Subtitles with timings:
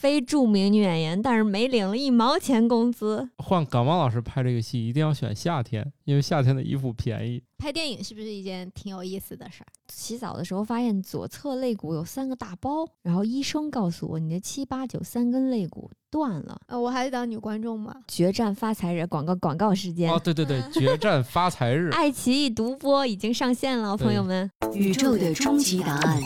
[0.00, 3.28] 非著名女演员，但是没领了一毛钱工资。
[3.36, 7.42] 换感冒老师拍这个戏，一定要选夏天，因为夏天的衣服便宜。
[7.58, 9.68] 拍电影是不是一件挺有意思的事儿？
[9.92, 16.58] 洗澡的时候发现左侧肋骨有三个大包，然后医生告诉我你的七八九三根肋骨断了。
[16.68, 17.94] 呃，我还是当女观众吗。
[18.08, 24.50] 决战发财日广告广告时间哦，对对对，决战发财日，爱奇艺独播已经上线了，朋友们。
[24.72, 26.22] 宇宙的终极答案，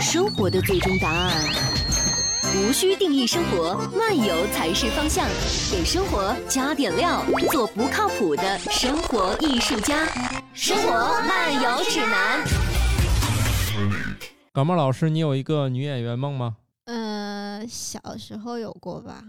[0.00, 1.97] 生活的最终答案。
[2.56, 5.28] 无需定义生活，漫游才是方向。
[5.70, 10.06] 给生活加点料，做不靠谱的生活艺术家。
[10.54, 10.90] 生活
[11.26, 12.44] 漫游指南。
[14.52, 16.56] 感冒老师，你有一个女演员梦吗？
[16.84, 19.22] 呃，小时候有过吧，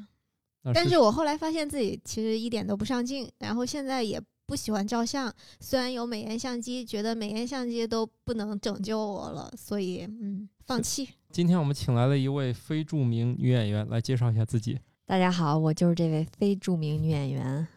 [0.74, 5.32] 但是我后来发现自己其实一点都不上镜，然后现在也不喜欢照相。
[5.60, 11.10] 虽然有美颜相机，觉得美颜相机都不能拯救我了，所以嗯，放弃。
[11.32, 17.68] 今天我们请来了一位非著名女演员，来介绍一下自己，大家好，我就是这位非著名女演员，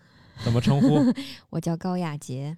[0.42, 1.04] 怎么称呼？
[1.50, 2.56] 我叫高雅洁。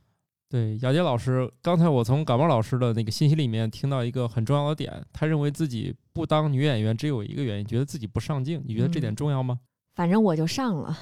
[0.49, 8.63] 对，雅洁老师，刚才我从感冒老师的那个信息里面听到一个很重要的点，他认为自己不当女演员只有一个原因，觉得自己不上镜。
[8.65, 9.59] 你觉得这点重要吗？
[9.97, 10.97] 反正我就上了，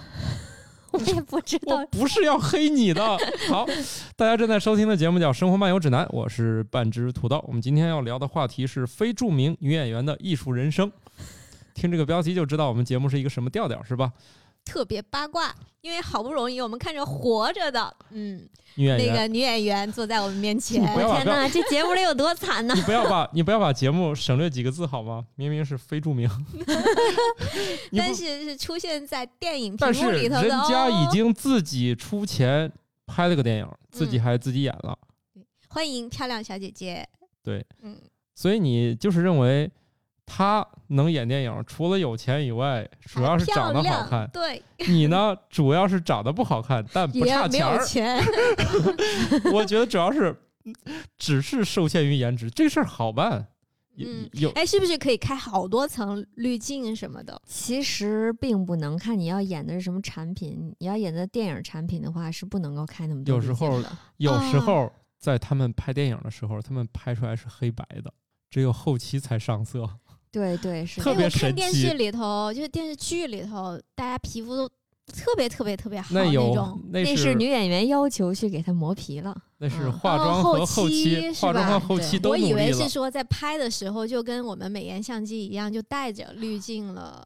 [0.93, 3.03] 我也不知道我不是要黑你的。
[3.49, 3.67] 好，
[4.17, 7.43] 大家正在收听的节目叫《生活漫游指南》，我是半只土豆。
[7.49, 10.91] 我们今天要聊的话题是非著名女演员的艺术人生。
[11.75, 14.13] 听这个标题就知道我们节目是一个什么调调，是吧？
[14.65, 20.81] 特别八卦，因为好不容易我们看着活着的，嗯，女演员，那个女演员坐在我们面前。
[20.83, 22.75] 你，不要把天哪，这节目里有多惨呢？
[22.77, 22.81] 你？
[22.83, 25.25] 不要把你不要把节目省略几个字好吗？
[25.35, 26.29] 明明是非著名，
[27.97, 31.09] 但是是出现在电影屏幕里头的人家已哦。
[31.13, 32.71] 经自己出钱
[33.07, 34.21] 拍了个电影，自己嗯。
[34.23, 34.97] 还自己演了，
[35.69, 37.07] 欢迎漂亮小姐姐，
[37.43, 38.01] 对，嗯，
[38.35, 39.71] 所以你就是认为
[40.35, 44.27] 他能演电影，除了有钱以外，主要是长得好看。
[44.33, 47.85] 对，你呢，主要是长得不好看，但不 差钱儿。
[47.85, 48.25] 钱，
[49.53, 50.35] 我觉得主要是
[50.65, 50.75] 嗯
[51.19, 53.47] 只是受限于颜值，这事儿好办。
[53.95, 57.39] 有嗯有哎，是不是可以开好多层滤镜什么的？
[57.47, 68.11] 其实并不能看你要演的是什么产品，你要演的电影产品的话是不能够开那么多滤镜有时候的有时啊候在他们拍电影的时候，他们拍出来是黑白的，
[68.49, 69.87] 只有后期才上色。
[70.33, 74.67] 对对是的哎，特别我看神奇电视里头，就是电视剧里头，大家皮肤都
[75.07, 76.81] 特别特别特别好那有种。
[76.91, 79.37] 那那是是女演员要求去给她磨皮了。
[79.59, 82.89] 那是嗯化妆哦和后期化妆和吧后期对我以都努力了为是。
[82.89, 87.25] 说在拍的时候就跟我们美颜相机一样，就带着滤镜了，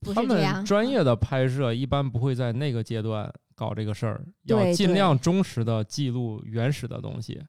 [0.00, 0.56] 不是这样。
[0.56, 7.40] 们专业的拍摄一般不会在那个阶段搞这个事儿，要尽量忠实的记录原始的东西，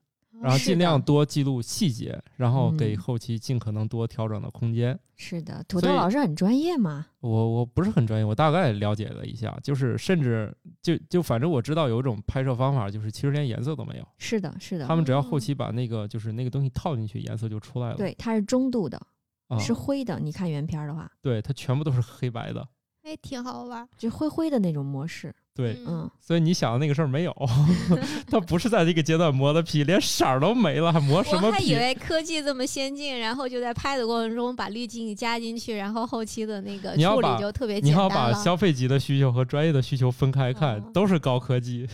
[0.42, 4.98] 然后尽量多记录细节，然后给嗯后期尽可能多调整的空间。
[5.16, 7.08] 是的，土豆老师很专业嘛。
[7.22, 17.96] 我我不是很专业，我大概了解了一下，就是甚至就就反正我知道有一种拍摄方法，就是其实连颜色都没有，是的，是的他，们只要哦后期把那个就是那个东西套进去，颜色就出来了。
[17.96, 19.02] 对，它是中度的，
[19.48, 20.20] 啊，是灰的。
[20.20, 22.68] 你看原片儿的话，对，它全部都是黑白的。
[23.04, 23.88] 哎，挺好玩。
[23.98, 25.34] 就灰灰的那种模式。
[25.58, 27.36] 对，嗯，所以你想的那个事儿没有，
[28.30, 31.48] 它不是在这个阶段磨的皮，连色儿都没了，还磨什么皮？
[31.48, 38.34] 我还以为科技这么先进，然后就在拍的过程中把滤镜加进去，然后后期的那个处理就特别你要简单了。
[38.34, 41.90] 把消费级的需求和专业的需求分开看，哦都是高科技。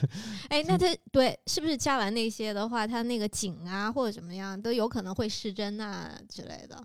[0.49, 6.77] 哎，那它对是不是加完那些的话，它那个景啊或者怎么样都有可能会失真啊之类的？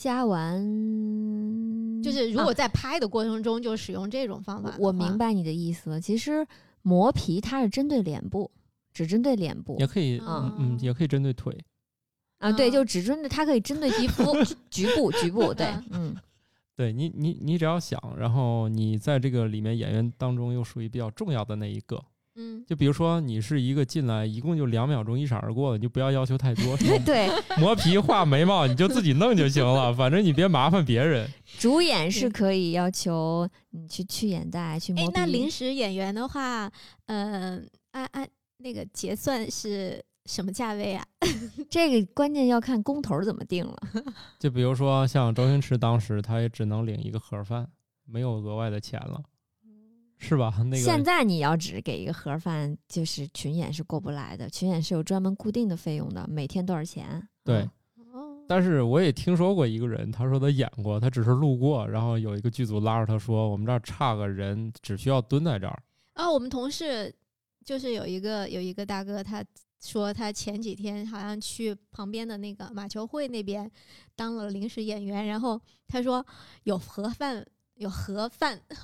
[0.00, 0.58] 加完
[2.02, 6.00] 就是如果啊在拍的过程中就使用这种方法我明白你的意思了。
[6.00, 6.46] 其实
[6.80, 8.50] 磨皮它是针对脸部，
[8.94, 11.54] 只针对脸部也可以，哦嗯嗯，也可以针对腿。
[12.38, 14.24] 啊，对，嗯就只针对它可以针对皮肤
[14.70, 16.16] 局部局部，对，嗯，
[16.74, 22.02] 对你，你你只要想，然后你在这个里面演员当中又属于比较重要的那一个。
[22.40, 26.74] 嗯，就比如说你是一个进来一共就两秒钟一闪而过的，你就不要要求太多，
[27.04, 27.28] 对，
[27.58, 31.28] 磨皮画眉毛你就自己弄就行了，反正你别麻烦别人。
[31.60, 36.70] 主演是可以要求你去去眼袋去磨哎皮，，那临时演员的话，
[37.06, 38.26] 嗯、按按
[38.56, 41.04] 那个结算是什么价位啊？
[41.68, 43.76] 这个关键要看工头怎么定了。
[44.38, 47.68] 就比如说像周星驰当时他也只能领一个盒饭，
[48.06, 49.22] 没有额外的钱了，
[50.22, 50.54] 是吧？
[50.58, 57.26] 那个现在你要只给一个盒饭，就是群演是过不来的，群演是有专门固定的费用的，每天多少钱？
[57.42, 65.82] 对嗯，哦，但是我也听说过一个人，他说他演过，他只是路过，然后有一个剧组拉着他说：“我们这儿差个人，只需要蹲在这儿。
[66.12, 67.12] 啊，我们同事
[67.64, 69.42] 就是有一个有一个大哥，他
[69.80, 73.68] 说他前几天好像去旁边的那个马球会那边
[74.14, 75.58] 当了临时演员，然后
[75.88, 76.24] 他说
[76.64, 77.42] 有盒饭，
[77.76, 78.76] 有盒饭，这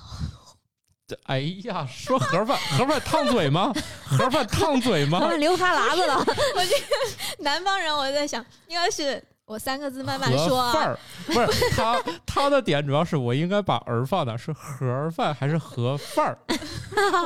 [1.25, 3.73] 哎呀，说盒饭，盒饭烫嘴吗？
[4.05, 5.19] 盒饭烫嘴吗？
[5.21, 6.15] 他们流哈喇子了。
[6.55, 16.37] 我这南方人我在想应该是我三个字慢慢说啊，盒饭儿不是他他的点主要是我应该把儿放的是盒饭还是盒饭儿？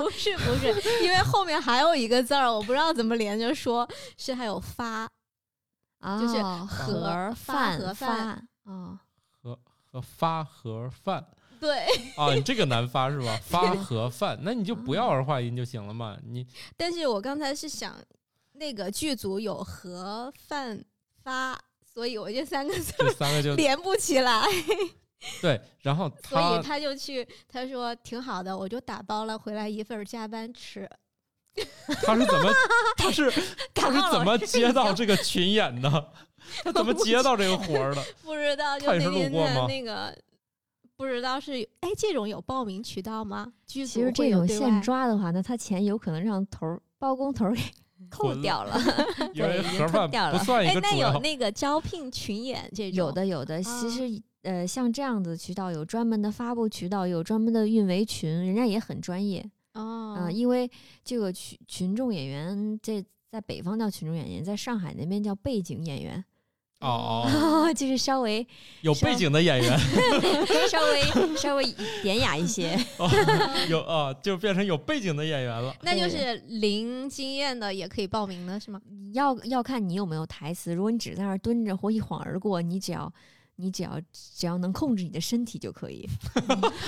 [0.04, 0.68] 不是不是，
[1.04, 3.88] 因为后面还有一个字儿，我不知道怎么连着说，
[4.18, 5.10] 是还有发，
[6.19, 9.00] 就是哦盒饭盒饭饭哦，
[9.42, 9.57] 和
[9.92, 11.25] 和发盒饭
[11.61, 11.85] 对，
[12.17, 13.39] 啊，你这个难发是吧？
[13.45, 16.17] 发盒饭，那你就不要儿化音就行了嘛。
[16.27, 17.95] 你 但是我刚才是想
[18.53, 20.83] 那个剧组有盒饭
[21.23, 21.57] 发，
[21.93, 24.43] 所以我这三个字这三个就连不起来。
[25.39, 30.89] 对，然后所以他他就去，他说挺好的，我就打包了回来一份加班吃。
[32.03, 32.51] 他是怎么
[32.97, 33.31] 他是
[33.73, 36.11] 他是怎么接到这个群演的？
[36.63, 38.03] 他怎么接到这个活儿的？
[38.23, 40.17] 不知道，就是那天的路过吗那个，
[41.01, 43.51] 不知道是哎，这种有报名渠道吗？
[43.65, 47.62] 其实这种现抓的话，那他钱有可能让头儿包工头儿给
[48.07, 48.80] 扣掉了。
[49.33, 51.19] 因为对已经盒饭吞掉了不算一哎，那有。
[51.19, 59.44] 那个招聘群演这种有的有的，啊其实呃，像这样的渠道有专门的发布渠道，有专门的运维群，人家也很专业。
[59.74, 60.69] 哦，嗯、因为
[61.04, 66.24] 这个群群众演员，这在北方叫群众演员，在上海那边叫背景演员，
[66.81, 68.45] 哦哦， 就是稍微
[68.81, 69.80] 有背景的演员
[70.68, 71.66] 稍微稍微
[72.01, 72.75] 典雅一些。
[72.98, 73.10] 哦，
[73.69, 75.74] 有啊，就变成有背景的演员了。
[75.81, 78.81] 那就是零经验的也可以报名的是吗？
[79.13, 80.74] 要要看你有没有台词。
[80.74, 83.12] 如果你只在那儿蹲着或一晃而过，你只要
[83.57, 86.07] 你只要只要能控制你的身体就可以。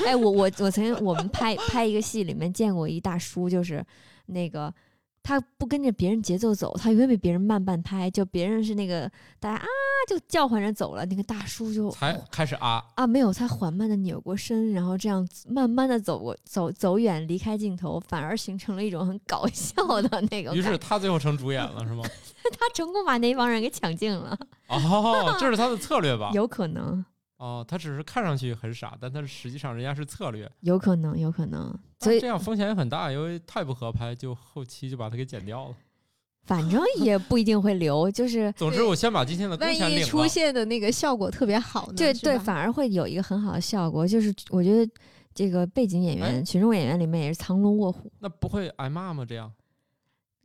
[0.05, 3.85] 哎，我我我曾经我们拍拍一个戏，里面见过一大叔，就是
[4.25, 4.73] 那个。
[5.23, 8.11] 他不跟着别人节奏走，他永远比别人慢半拍。
[8.11, 9.09] 就别人是那个
[9.39, 9.65] 大家啊
[10.07, 20.53] 就叫唤着走了，那个大叔就才开始啊，啊没有，他缓慢的扭过身，然后这样慢慢的走过走走远，离开镜头，反而形成了一种很搞笑的那个。
[20.53, 22.03] 于是他最后成主演了，是吗？
[22.59, 24.37] 他成功把那帮人给抢镜了，
[24.67, 26.31] 哦，这是他的策略吧？
[26.35, 27.03] 有可能，
[27.43, 31.77] 哦，他只是看上去很傻，但他实际上人家是策略，有可能，有可能。
[31.99, 35.75] 所以这样风险也很大，因为太不合拍，就后期就把他给剪掉了。
[36.47, 40.25] 反正也不一定会留，就是总之，我先把今天的万一出。
[40.25, 41.93] 现的那个效果特别好呢？
[41.97, 44.07] 对对，反而会有一个很好的效果。
[44.07, 44.89] 就是我觉得
[45.33, 48.09] 这个背景演员、哎群众演员里面也是藏龙卧虎。
[48.19, 49.25] 那不会挨骂吗？
[49.25, 49.51] 这样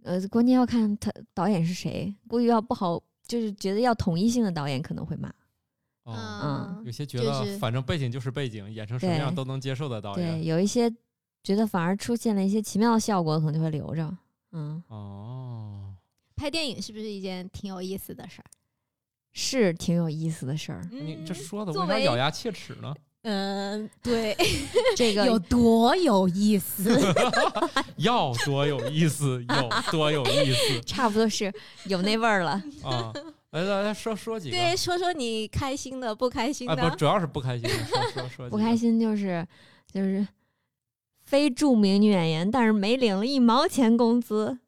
[0.02, 5.32] 呃，关键要看他导演是谁，估计要不好，就是觉得要统一性的导演可能会骂。
[6.16, 10.44] 哦，嗯，有些觉得反正背景就是背景，演成什么样都能接受的导对，演。
[10.46, 10.90] 有一些
[11.42, 14.16] 觉得反而出现了一些奇妙的效果，可能就会留着。
[14.52, 15.94] 嗯，哦，
[16.34, 18.48] 拍电影是不是一件挺有意思的事儿？
[19.32, 20.80] 是挺有意思的事儿。
[20.90, 22.94] 你这嗯说的作为为啥咬牙切齿呢？
[23.22, 24.34] 嗯，对，
[24.96, 26.98] 这个有多有意思？
[27.98, 31.52] 要多有意思，有多有意思差不多是
[31.84, 32.52] 有那味儿了。
[32.82, 33.12] 啊！
[33.50, 34.56] 来来来说说几个。
[34.56, 36.90] 对，说说你开心的、不开心啊，的。
[36.90, 38.50] 不，主要是不开心的，说说说几个。
[38.56, 39.46] 不开心就是
[39.90, 40.26] 就是
[41.22, 44.58] 非著名女演员，但是没领了一毛钱工资。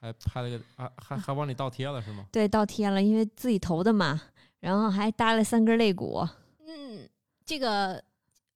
[0.00, 2.24] 还拍了个啊，还还往里倒贴了是吗？
[2.30, 4.20] 对，倒贴了，因为自己投的嘛，
[4.60, 6.24] 然后还搭了三根肋骨。
[6.66, 7.08] 嗯，
[7.44, 8.02] 这个哎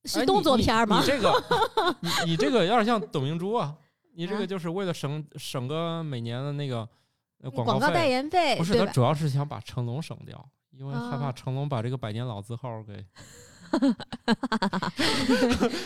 [0.05, 1.03] 是动作片儿吗你？
[1.03, 1.45] 你这个，
[2.01, 3.75] 你你这个有点像董明珠啊！
[4.15, 6.89] 你这啊个就是为了省省个每年的那个呃
[7.51, 8.75] 广广告代，言费，不是？
[8.79, 13.05] 他主要是想把成龙省掉，因为害怕啊成龙把这个百年老字号给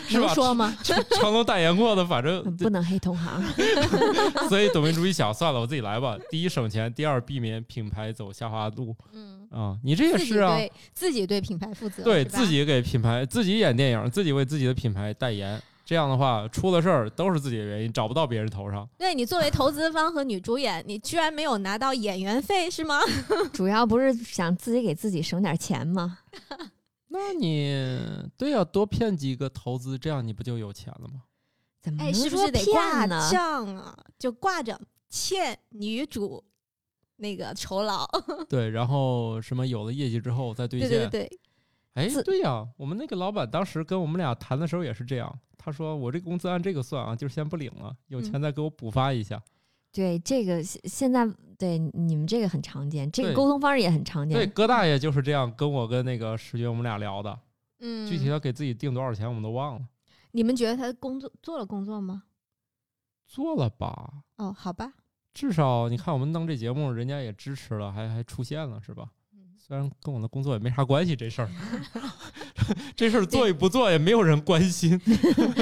[0.09, 0.27] 是吧？
[0.27, 0.77] 能说吗？
[0.83, 3.41] 成成龙代言过的，反正不能黑同行。
[4.49, 6.17] 所以董明珠一想，算了，我自己来吧。
[6.29, 9.77] 第一省钱，第二避免品牌走下滑路嗯，啊！
[9.83, 18.85] 你这也自己是啊，对自己对品牌负责，对自己给品牌自己演电影，自己为自己的品牌代言，这样的话出了事儿都是自己的原因，找不到别人头上。
[18.97, 22.99] 对你作为投资方和女主演，你居然没有拿到演员费是吗？
[23.53, 26.19] 主要不是想自己给自己省点钱吗？
[27.07, 27.89] 那你
[28.35, 31.23] 对呀、多骗几个投资，这样你不就有钱了吗？
[31.23, 33.29] 哎，怎么能是不是得说骗挂呢？
[33.31, 33.97] 账啊？
[34.19, 34.77] 就挂着
[35.09, 36.43] 欠女主
[37.15, 38.05] 那个酬劳。
[38.49, 40.99] 对，然后什么有了业绩之后再兑对现。
[40.99, 41.39] 对对对，
[41.97, 49.41] 哎，对呀、我们那个老板当时跟我们俩谈的时候也是这样，他说我这工资按这个算啊，就是先不领了，有钱嗯再给我补发一下。
[49.91, 51.27] 对这个现现在
[51.57, 54.53] 对你们这个很常见，这个沟通方式也很常见对，见。
[54.53, 57.39] 葛大爷就是这样跟我跟那个石军我们俩聊的，
[57.79, 59.87] 嗯，具体他给自己定多少钱我们都忘了，
[60.33, 62.23] 你们觉得他工作做了工作吗？
[63.25, 64.23] 做了吧？
[64.35, 64.93] 哦，好吧，
[65.33, 69.09] 至少你看我们弄这节目，人家也支持了，还还出现了，是吧？
[69.67, 71.49] 虽然跟我的工作也没啥关系，这事儿
[72.95, 74.99] 这事儿做与不做也没有人关心。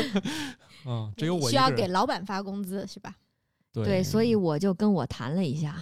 [0.85, 1.88] 嗯，只有我需要给。
[1.88, 3.15] 老板发工资是吧？
[3.74, 5.81] 对对，所以我就跟我谈了一下，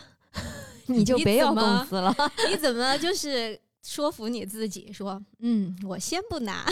[0.86, 2.16] 你就别要工资了。
[2.50, 6.66] 你怎么就是说服你自己说，嗯，我先不拿，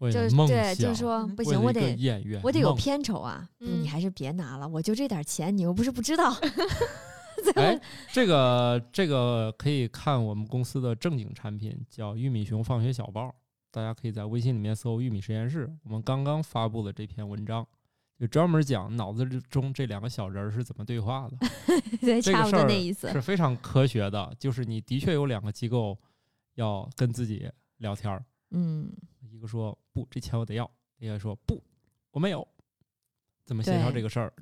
[0.00, 1.98] 就是对，就是说不行，我得，
[2.42, 3.44] 我得有片酬啊！
[3.58, 6.32] 不，你嗯还是别拿了，我就这点钱，你又不是不知道。
[7.52, 7.80] 哎，
[8.12, 13.34] 这个这个可以看我们公司的正经产品，叫玉米熊放学小报，
[13.70, 15.70] 大家可以在微信里面搜“玉米实验室”。
[15.84, 17.66] 我们刚刚发布的这篇文章，
[18.18, 21.36] 就专门讲脑子之中这两个小人儿是怎么对话的，
[22.00, 23.10] 对，差不这个事儿多那意思。
[23.10, 24.34] 是非常科学的。
[24.38, 25.98] 就是你的确有两个机构
[26.54, 28.90] 要跟自己聊天儿，嗯，
[29.30, 30.64] 一个说不，这钱我得要；
[30.98, 31.62] 一个说不，
[32.10, 32.46] 我没有。
[33.44, 34.32] 怎么协调这个事儿？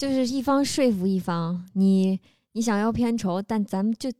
[0.00, 2.18] 就是一方说服一方，你
[2.52, 4.10] 你想要片酬，但咱们就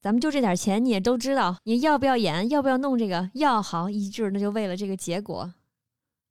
[0.00, 3.28] 咱们就这点钱，你也都知道，你要不要演，要不要弄这个？
[3.34, 5.52] 要好一致，那就为了这个结果，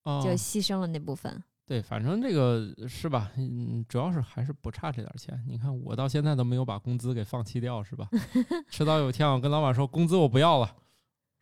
[0.02, 1.44] 哦就牺牲了那部分。
[1.68, 3.30] 对，反正这个是吧？
[3.38, 5.40] 嗯，主要是还是不差这点钱。
[5.48, 8.10] 你看，我到现在都没有把工资给放弃掉，是吧？
[8.72, 10.76] 迟早有一天我跟老板说工资我不要了，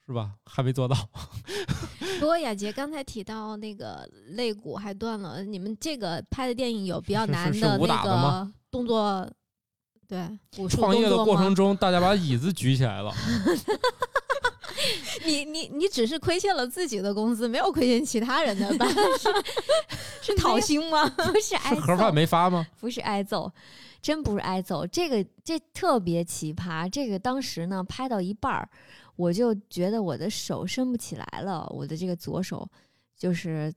[0.06, 0.32] 是吧？
[0.46, 0.96] 还没做到。
[2.20, 9.30] 不过雅洁刚才提到那个肋骨还断了，你们这个拍的电影有比较难的那打的吗个动作，
[10.08, 10.26] 对
[10.58, 13.12] 武术创业的过程 中，大家把椅子举起来了。
[15.26, 18.86] 你你你只是亏欠了自己的工资，没有亏欠其他人的吧？
[20.22, 21.08] 是是讨薪吗？
[21.10, 22.66] 不是挨是盒饭，没发吗？
[22.80, 23.52] 不是挨揍，
[24.02, 24.86] 真不是挨揍。
[24.86, 26.90] 这个这特别奇葩。
[26.90, 28.70] 这个当时呢，拍到一半儿，
[29.16, 32.68] 我就觉得我的手伸不起来了，我的这个左手
[33.18, 33.74] 就是。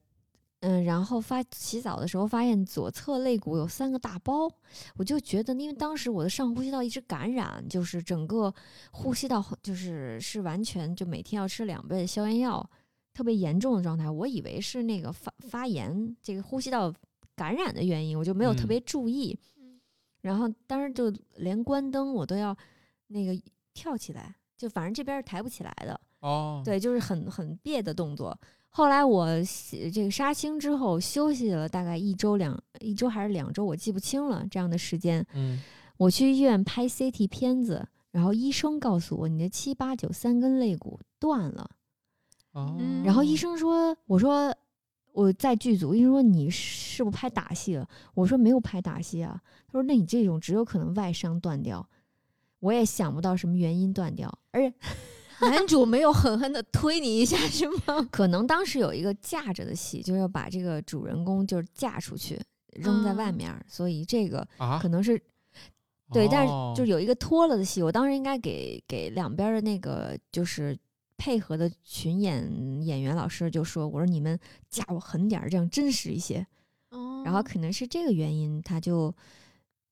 [0.60, 4.50] 嗯，然后发洗澡的时候发现左侧肋骨有三个大包，
[4.96, 8.52] 我就觉得，因为当时我的上呼吸道一直感染，就是整个
[8.90, 12.68] 呼吸道就是是完全就每天要吃两倍的消炎药，
[13.14, 14.10] 特别严重的状态。
[14.10, 16.92] 我以为是那个发发炎，这个呼吸道
[17.36, 19.38] 感染的原因，我就没有特嗯别注意。
[19.60, 19.80] 嗯
[20.22, 22.56] 然后当时就连关灯我都要
[23.06, 23.40] 那个
[23.72, 25.98] 跳起来，就反正这边是抬不起来的。
[26.20, 28.36] 哦，对，就是很很别的动作。
[28.70, 35.24] 后来我洗这个杀青之后休息了大概一周两一周还是两周，我记不清了这样的时间。
[35.32, 35.62] 嗯，
[35.96, 41.70] 我去医院拍 CT 片子，然后医生告诉我你的七八九三根肋骨断了。
[42.52, 44.54] 哦，嗯然后医生说，我说
[45.12, 47.88] 我在剧组，医生说你是不是拍打戏了？
[48.14, 49.40] 我说没有拍打戏啊。
[49.66, 51.88] 他说那你这种只有可能外伤断掉。
[52.60, 54.74] 我也想不到什么原因断掉，而且
[55.40, 58.06] 男主没有狠狠的推你一下是吗？
[58.10, 62.40] 可能当时有一个架着的戏，就是要把这个主人公就是架出去，
[62.72, 65.20] 扔在外嗯面儿，所以这个啊可，能是
[66.12, 70.76] 对，但是哦就是有一个脱了的戏，我当时应该给给两边的那个就是
[71.16, 74.38] 配合的群演演员老师就说，我说你们
[74.68, 76.46] 架我狠点儿，这样真实一些。
[76.90, 79.14] 哦然后可能是这个原因，他就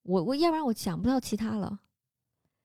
[0.04, 1.78] 我我要不然我想不到其他了。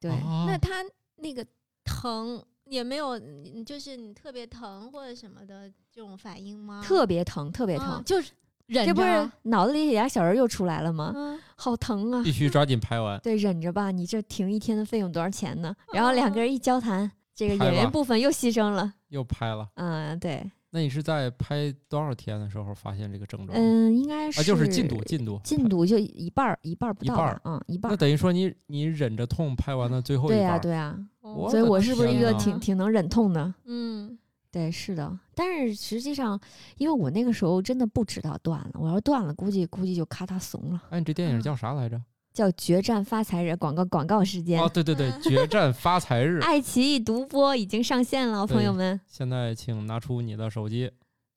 [0.02, 0.84] 对，哦那他
[1.16, 1.46] 那个
[1.86, 6.82] 疼也没有，嗯就是你特别疼或者什么的这种反应吗？
[6.84, 8.32] 特别疼，特别疼，嗯就是
[8.66, 11.14] 忍这不是脑子里俩小人又出来了吗？
[11.16, 12.24] 嗯好疼啊！
[12.24, 13.20] 必须抓紧拍完。
[13.22, 15.76] 对，忍着吧，你这停一天的费用多少钱呢？
[15.94, 18.94] 然后两个哦人一交谈，这个演员部分又牺牲了。
[19.10, 23.58] 又拍了，嗯，对，那你是在拍多少天的时候发现这个症状？
[23.58, 27.98] 嗯，应该是啊，就是进度，进度，进度就一半儿，一半儿不到一半儿，嗯，一半那。
[27.98, 33.54] 等于说你你忍着痛拍完了最后一对呀、半儿，对呀、哦所以我是不是一个挺挺能忍痛的？
[33.66, 34.18] 嗯
[34.50, 35.18] 对，是的。
[35.36, 36.40] 但是实际上，
[36.78, 40.82] 因为我那个时候真的不知道断了，我要断了，估计估计就咔嗒怂了。
[40.90, 42.02] 哎，你这电影嗯叫啥来着？
[42.34, 46.40] 叫《决战发财日》广告广告时间，哦，对对对，决战发财日。
[46.44, 49.00] 爱奇艺独播已经上线了，朋友们。
[49.08, 50.90] 现在请拿出你的手机，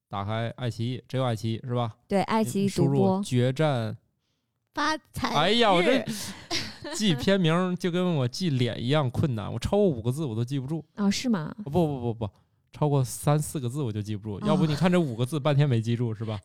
[0.08, 1.96] 打开爱奇艺，只有爱奇艺是吧？
[2.06, 3.22] 对，爱奇艺输入独播。
[3.22, 3.96] 决战。
[4.74, 6.04] 发财哎呀，我这日
[6.96, 10.84] 记片名就跟我记脸一样困难，我超过五个字我都记不住。
[10.96, 11.54] 哦，是吗？
[11.62, 12.30] 不不不不，
[12.72, 14.44] 超过三四个字我就记不住。
[14.44, 16.40] 要不哦你看这五个字半天没记住是吧？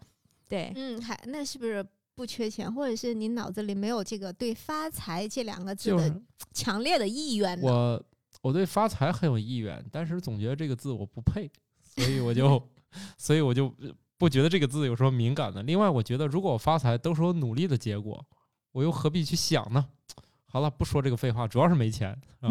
[0.47, 1.83] 对，嗯，还那是不是
[2.19, 6.21] 不缺钱，或者是你脑子里没有这个对发财这两个字的
[6.53, 7.65] 强烈的意愿呢？
[7.65, 8.03] 我
[8.41, 11.49] 我对发财很有意愿，但是总觉得这个字我不配，
[11.81, 12.61] 所以我就
[13.17, 15.63] 所以我就呃不觉得这个字有什么敏感的。
[15.63, 18.21] 另外，我觉得如果我发财都是我努力的结果，
[18.73, 19.85] 我又何必去想呢？
[20.51, 22.11] 好了，不说这个废话，主要是没钱
[22.41, 22.49] 啊。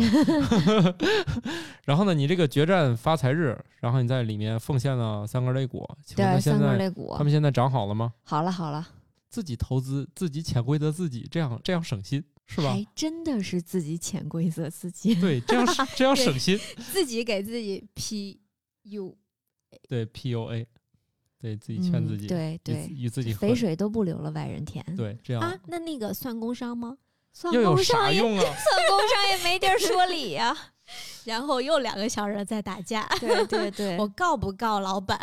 [1.84, 7.22] 然后呢，你这个决战发财日，然后你在里面奉献了三根肋骨，请问他对，现三根在肋骨他。
[7.22, 8.14] 们现在长好了吗？
[8.24, 8.88] 好了好了，
[9.28, 12.72] 自己投资，自己潜规则自己，这样这样省心是吧？
[12.72, 15.14] 还真的是自己潜规则自己。
[15.14, 16.58] 对，这样 这样省心。
[16.92, 19.14] 自己给自己 PU，
[19.88, 20.66] 对 PUA，
[21.38, 24.84] 对自己劝自己，嗯、对与对，与自己肥水都不流了外人田。
[24.96, 26.96] 对，这样啊，那那个算工伤吗？
[27.34, 28.40] 算工伤也啥用啊？
[28.42, 30.56] 算工伤也没地儿说理呀、
[31.24, 35.20] 然后又两个小人在打架，对对对，我告不告老板？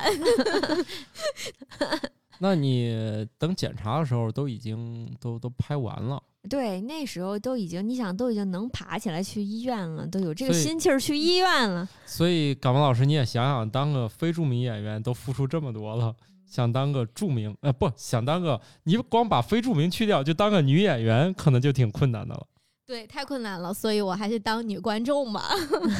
[2.39, 11.87] 那你等检查的时候都已经都都拍完了，对那时候都已经，你想都已经能爬起来去医院了，都有这个心气儿去医院了。
[12.05, 16.15] 所以感冒老师你也想想，当个非著名演员都付出这么多了，
[16.45, 22.45] 想当个著名，呃，不想当个，你光把非著名去掉，就当个女演员，可能就挺困难的了。
[22.87, 25.49] 对，太困难了，所以我还是当女观众吧，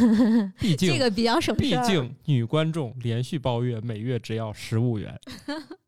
[0.60, 1.82] 毕竟，这个比较省事儿。
[1.82, 5.20] 毕竟女观众连续包月，每月只要十五元，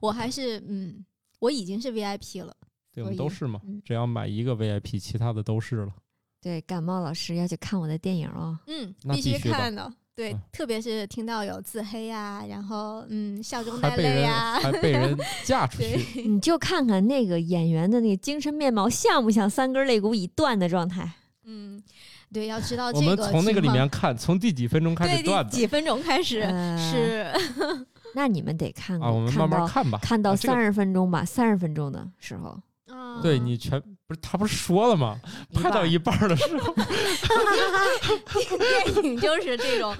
[0.00, 1.04] 我还是嗯，
[1.40, 2.54] 我已经是 VIP 了。
[2.92, 5.92] 对，我们都是嘛嗯，只要买一个 VIP，其他的都是了。
[6.40, 8.58] 对，感冒老师要去看我的电影哦。
[8.66, 9.92] 嗯，必须看的。
[10.14, 21.10] 对嗯，特别是听到有自黑呀、然后嗯，笑中带泪呀、还被人 嫁出去，对， 你就看看那个演员的那个精神面貌，像不像三根肋骨已断的状态？
[21.44, 21.82] 嗯，
[22.30, 27.32] 对，要知道我这个们从那个里面看，从第几分钟开始断的第几分钟开始、呃是
[28.14, 29.10] 那你们得看啊？
[29.10, 29.98] 我们慢慢看吧。
[30.02, 32.58] 看到三十分钟吧，三十分钟的时候，
[32.94, 35.18] 啊，对你全不是他不是说了吗？
[35.54, 36.74] 拍到一半的时候，
[38.94, 39.94] 电影就是这种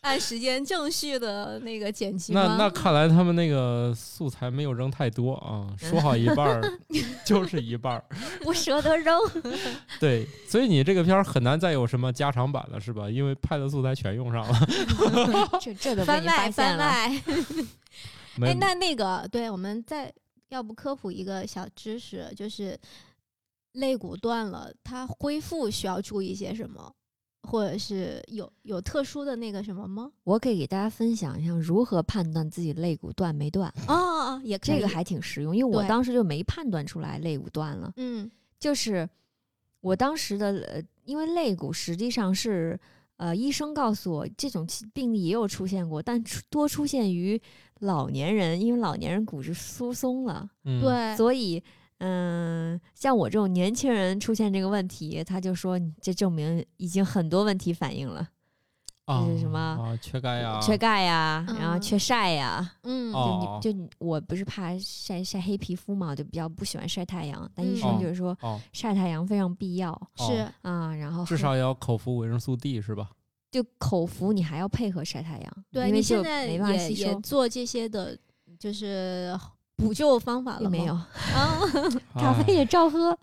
[0.02, 2.42] 按时间正序的那个剪辑吗？
[2.42, 6.78] 那那看来他们那个素材没有扔太多啊，说好一半儿
[7.24, 8.04] 就是一半儿。
[8.40, 9.20] 不舍得扔。
[9.98, 13.10] 对，所以你这个片儿很难再有什么加长版了，是吧？
[13.10, 14.58] 因为拍的素材全用上了。
[15.60, 16.78] 这这都被番你发现外番。
[16.78, 17.22] 外。
[18.42, 20.10] 哎，那那个，对，我们再
[20.48, 22.78] 要不科普一个小知识，就是
[23.72, 26.90] 肋骨断了，它恢复需要注意些什么，
[27.42, 30.10] 或者是有有特殊的那个什么吗？
[30.24, 37.92] 我可以给大家分享一下如何判断自己肋骨断没断，哦哦，哦也可以这个还挺实用，因为我当时就没判断出来肋骨断了。
[37.96, 39.08] 嗯就是
[39.80, 42.78] 我当时的呃，因为肋骨实际上是
[43.16, 47.40] 呃，医生告诉我这种其病例也有出现过，但出多出现于
[47.80, 51.62] 老年人，因为老年人骨质疏松了，嗯，对，所以。
[52.00, 58.28] 嗯，像我这种年轻人出现这个问题，他就说你这证明已经很多问题反映了，
[59.06, 59.96] 就是什么啊？
[60.00, 61.80] 缺钙呀，缺钙呀，然后嗯。
[61.80, 63.12] 缺晒呀，嗯。
[63.12, 67.76] 哦就你就你我不是怕晒晒黑皮肤嘛，就比较不喜欢晒太阳，但医嗯。
[67.76, 70.24] 生就是说哦，晒太阳非常必要是。
[70.24, 73.10] 哦啊，然后至少也要口服维生素 D 是吧？
[73.50, 78.16] 就口服你还要配合晒太阳，对因为现在没办法也吸收，也做这些的，
[78.60, 79.36] 就是
[79.80, 80.70] 补救方法了吗？
[80.70, 81.06] 没有，啊
[82.14, 83.16] 咖啡哎也照喝，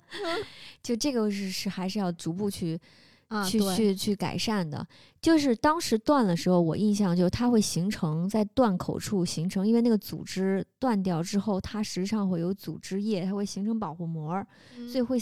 [0.81, 2.79] 就这个是是还是要逐步去
[3.27, 4.85] 啊，去去去改善的。
[5.21, 14.45] 就是当时断的时候，我印象就是它会形成在断口处形成，因为那个组织断掉之后，它实际上会有组织液，它会形成保护膜
[14.89, 15.17] 所以会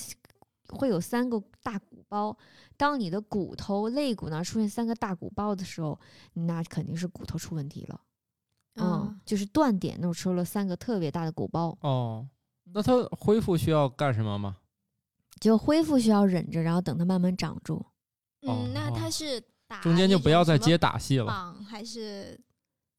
[0.69, 2.35] 会有三个大鼓包。
[2.77, 5.97] 当你的骨头肋骨那儿出现三个大鼓包的时候，
[6.33, 7.99] 那肯定是骨头出问题了。
[8.75, 12.27] 嗯啊，就是断点弄出了三个特别大的鼓包，哦，
[12.73, 14.57] 那它恢复需要干什么吗？
[15.39, 17.85] 就恢复需要忍着，然后等它慢慢长住。
[18.47, 22.39] 嗯，那哦它是打中间就不要再接打戏了，绑，还是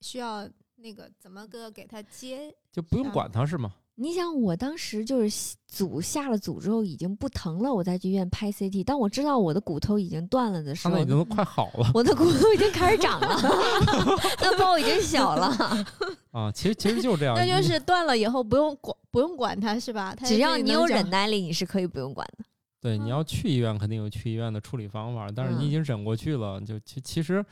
[0.00, 2.54] 需要那个怎么个给它接？
[2.70, 3.74] 就不用管它是吗？
[3.98, 8.84] 你想，我当时就是组下了组之后已经不疼了，我再去医院拍 CT。
[8.84, 13.40] 当我知道我的骨头已经断了的时候已，经快好了我的骨头已经开始长了，
[14.40, 15.46] 那包已经小了。
[16.30, 16.52] 啊。
[16.52, 20.14] 其实其实就是这 样，那就是断了以后不用管不用管它是吧？
[20.14, 22.44] 它只要你有忍耐力，你是可以不用管的。
[22.78, 27.44] 对，你要去医院肯定有去医院的处理方法，但是你已嗯经忍过去了，就其其实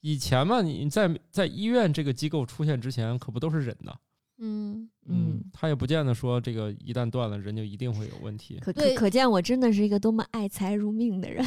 [0.00, 3.96] 以前嘛，你在在医院这个机构出现之前，可不都是忍的，
[4.38, 8.58] 嗯，嗯，他也不见得说这个一旦断了，人就一定会有问题。
[8.60, 11.46] 可可对可见我真的是一个多么爱财如命的人，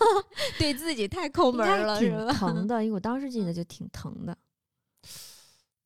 [0.58, 2.10] 对自己太抠门儿了是？
[2.34, 4.36] 疼的，因为我当时记得就挺疼的。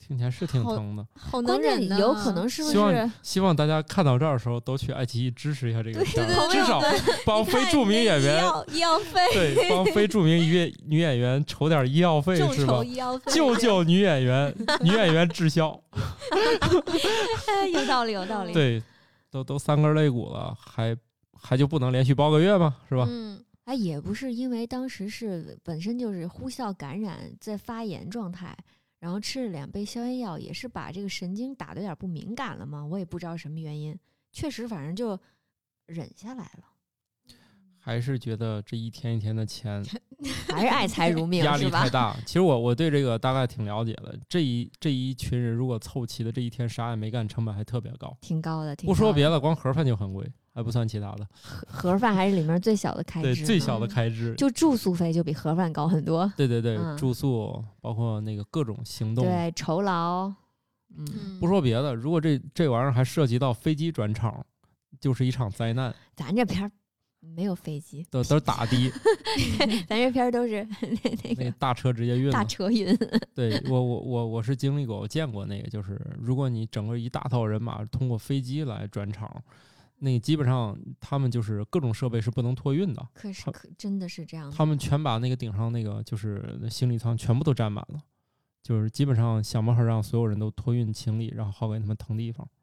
[0.09, 3.13] 听起来是挺疼的，好能忍呢，有可能是不希望？
[3.23, 6.81] 希望大家看到这儿的时候都去爱奇艺支持一下这个片儿，至少
[7.27, 8.43] 帮非著名演员
[8.73, 12.83] 医药费对帮非著名女女演员筹点医药费是吧筹？
[12.85, 15.79] 医药费，救救女演员，女演员滞销。
[17.71, 18.55] 有道理，有道理。
[18.55, 18.83] 对，
[19.31, 20.97] 都都三根肋骨了，还
[21.35, 22.77] 还就不能连续包个月吗？
[22.89, 23.07] 是吧？
[23.07, 28.57] 嗯哎，也不是因为当时是本身就是呼啸感染在发炎状态，
[28.99, 33.99] 然后吃了两杯消炎药，也是把这个神经打的有点不敏感了嘛，我也不知道什么原因，
[34.33, 35.19] 确实反正就
[35.87, 36.68] 忍下来了，
[37.89, 39.83] 还是觉得这一天一天的钱
[40.53, 41.89] 还是爱财如命压力太？
[41.89, 42.15] 大。
[42.27, 44.15] 其实我我对这个大概挺了解的。
[44.29, 48.15] 这一这一群人如果凑齐的这一天啥也没干，成本还特别高。
[48.21, 51.27] 挺高的，高的不说别的，光盒饭就很贵，还不算其他的。
[51.43, 54.35] 盒盒饭还是里面最小的开对，支，最小的嗯开支。
[54.35, 56.31] 就住宿费就比盒饭高很多。
[56.37, 59.25] 对对对，嗯住宿包括那个各种行动。
[59.25, 60.27] 对，酬劳，
[60.95, 64.45] 嗯，嗯不说别的，如果这这玩意儿还涉及到飞机转场，
[65.01, 66.71] 就是一场灾难，咱这片儿
[67.21, 68.93] 没有飞机，都都是打的，
[69.89, 72.47] 咱这片儿都是 那那个那大车直接运大了。
[72.47, 72.97] 车运。
[73.35, 79.43] 对我我我我是经历过，我见过那个，就是如果你整个一大套人马通过飞机来转场，
[79.99, 88.01] 那基本上他们就是各种设备是不能托运的，可是可真的是这样，他们全把那个顶上那个就是行李舱全部都占满了，
[88.63, 92.58] 就是基本上想办法让所有人都托运行李，然后好给他们腾地方嗯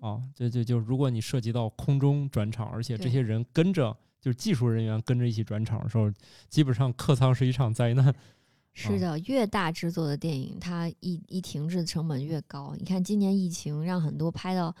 [0.00, 0.22] 啊。
[0.34, 6.12] 这这就如果你涉及到空中转场，而且这些人跟着就是技术人员跟着一起转场的时候，
[6.48, 8.14] 基本上客舱是一场灾难。
[8.72, 12.72] 是的，越大制作的电影，它一一停滞的成本越高。
[12.78, 14.74] 你看今年疫情让很多拍到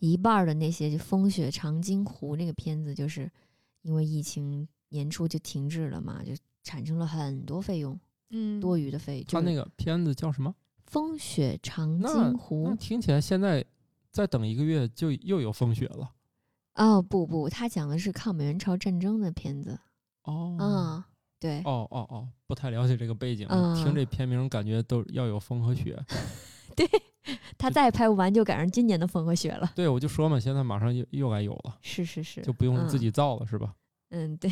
[0.00, 3.30] 一半儿的那些就《风雪长津湖》那个片子，就是
[3.82, 6.32] 因为疫情年初就停滞了嘛，就
[6.62, 9.18] 产生了很多费用，嗯多余的费。
[9.18, 10.52] 用他那个片子叫什么？
[10.86, 13.64] 风雪长津湖听起来现在
[14.14, 16.08] 再等一个月就又有风雪了。
[16.76, 19.76] 哦，不不，他讲的是抗美援朝战争的片子。
[20.22, 21.04] 哦嗯，
[21.40, 26.00] 对，哦哦哦，不太了解这个背景，嗯听这片名感觉都要有风和雪。
[26.76, 26.88] 对
[27.58, 29.72] 他再拍不完就赶上今年的风和雪了。
[29.74, 33.74] 对，我就说嘛，现在马上又又该有了，是是是，就不用自嗯己造了，是吧？
[34.10, 34.48] 嗯，对，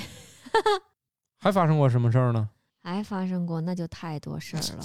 [1.39, 2.51] 还发生过什么事儿呢？
[2.83, 4.85] 还发生过，那就太多事儿了。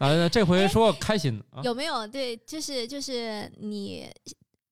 [0.00, 4.06] 来 来，这回说开心有没有对，就是就是你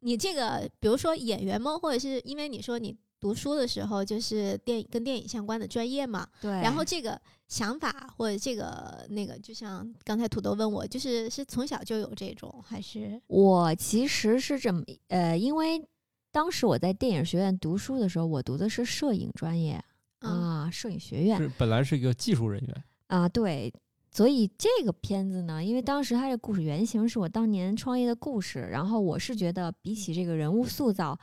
[0.01, 1.79] 你这个，比如说演员吗？
[1.79, 15.83] 或者是因为你说你读书的时候就是电影跟电影相关的专业嘛，对，然后这个想法或者这个那个，就像刚才土豆问我，就是是从小就有这种，还是我其实是这么，呃，因为
[16.31, 19.83] 当时我在电影学院读书的时候，我读的是摄影专业
[20.21, 23.73] 嗯啊，摄影学院是本来是一个技术人员，啊，对。
[24.15, 31.19] 所以这个片子呢，因为当时它的故事原型是我当年创业的故事，然后我是觉得比起这个人物塑造，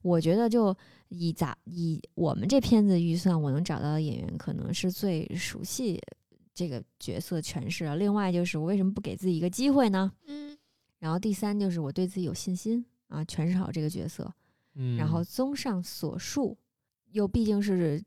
[0.00, 0.74] 我觉得就
[1.08, 6.00] 以咱以我们这片子预算，我能找到的演员可能是最熟悉
[6.54, 7.96] 这个角色诠释了。
[7.96, 10.12] 另外就是我为什么不给自己一个机会呢？
[10.28, 10.56] 嗯
[11.00, 14.32] 然后第三就是我对自己有信心啊，诠释好这个角色。
[14.76, 16.56] 嗯，然后综上所述，
[17.10, 18.02] 又毕竟是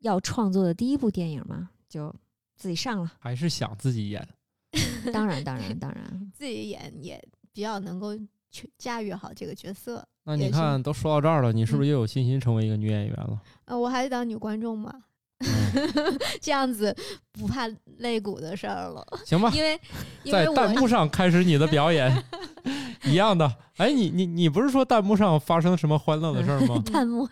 [0.00, 2.14] 要创作的第一部电影嘛，就
[2.56, 3.12] 自己上了。
[3.18, 4.26] 还是想自己演，
[5.12, 8.16] 当然，当然，当然，自己演也比较能够
[8.50, 10.06] 去驾驭好这个角色。
[10.24, 13.40] 那你看都说到这儿了，你是不是嗯又有信心成为一个女演员了？
[13.66, 14.92] 呃，我还是当女观众嘛，
[15.38, 16.94] 嗯 这样子
[17.32, 19.78] 不怕肋骨的事儿了，行吧，因为
[20.24, 22.10] 因在弹幕上开始你的表演，
[23.06, 23.56] 一样的。
[23.76, 26.80] 哎，你你你不是说弹幕上发生什么欢乐的事儿吗？
[26.90, 27.28] 弹幕，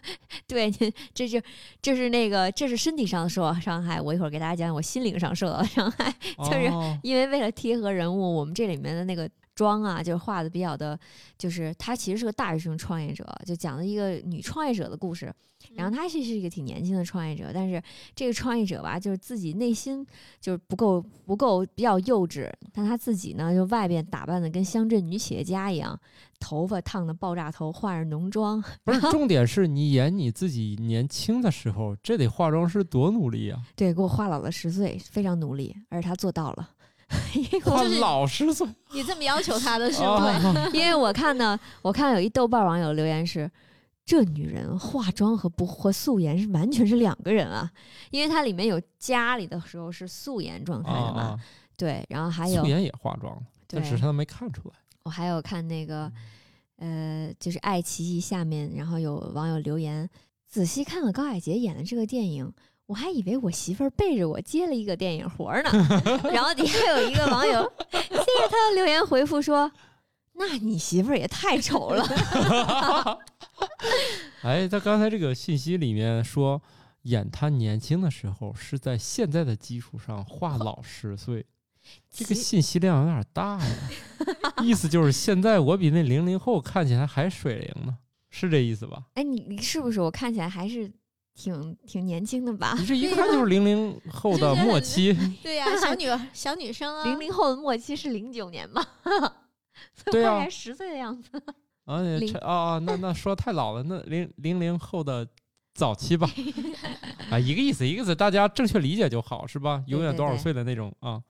[0.46, 0.70] 对，
[1.14, 1.42] 这是
[1.80, 6.14] 这是那个这是身体上受到伤害，我一会儿给大家讲讲我心灵上受到的伤害。
[6.44, 10.98] 就是哦因为为了贴合人物，我们这里面的那个妆啊，就是画的比较的，
[11.38, 15.32] 就是她其实是个大学生创业者，就讲了一个女创业者的故事。
[15.74, 17.82] 然后她其实是一个挺年轻的创业者，但是
[18.14, 20.06] 这个创业者吧，就是自己内心
[20.38, 25.98] 就是不够不够比较幼稚，但她自己呢，就外边打扮的跟乡镇女企业家一样，
[26.38, 33.58] 头发烫的爆炸头，化着浓妆， 不是，重点是你演你自己年轻的时候，这得化妆师多努力啊！
[33.74, 36.68] 对，给我画老了十岁，非常努力，而且她做到了。
[37.64, 40.26] 就是老十岁你这么要求他的是吗？
[40.26, 43.50] 啊， 因为我看呢，我看有一豆瓣网友留言是：
[44.04, 47.70] 这女人化妆和不和素颜是完全是两个人啊，
[48.10, 51.40] 因为它里面有家里的时候是素颜状态的嘛，啊，
[51.76, 54.74] 对，然后还有素颜也化妆了，但是她没看出来。
[55.04, 56.10] 我还有看那个
[56.76, 60.08] 呃，就是爱奇艺下面，然后有网友留言，
[60.48, 62.52] 仔细看了高海杰演的这个电影。
[62.86, 65.70] 我还以为我媳妇儿背着我接了一个电影活儿呢，
[66.32, 69.70] 然后底下有一个网友谢谢他的留言回复说
[70.34, 72.04] ：“那你媳妇儿也太丑了。
[74.42, 76.60] ”哎，他刚才这个信息里面说，
[77.02, 81.46] 演他年轻的时候是在现在的基础上化老十岁，
[82.10, 83.76] 这个其信息量有点大呀。
[84.62, 87.96] 意思就是现在我比那零零后看起来还水灵呢，
[88.28, 89.04] 是这意思吧？
[89.14, 90.92] 哎，你你是不是我看起来还是
[91.34, 92.74] 挺挺年轻的吧？
[92.78, 98.84] 你这一看就是零零后的 末期， 对呀、小女 小女生啊，零零后的末期是零九年吧？
[100.06, 101.30] 对啊快才十岁的样子。
[101.84, 105.26] 啊你零这啊啊，那那说太老了，那零零零后的
[105.74, 106.26] 早期吧，
[107.30, 109.82] 啊，一个意思，一个意思，大家正确理解就好，是吧？
[109.88, 111.20] 永远多少岁的那种啊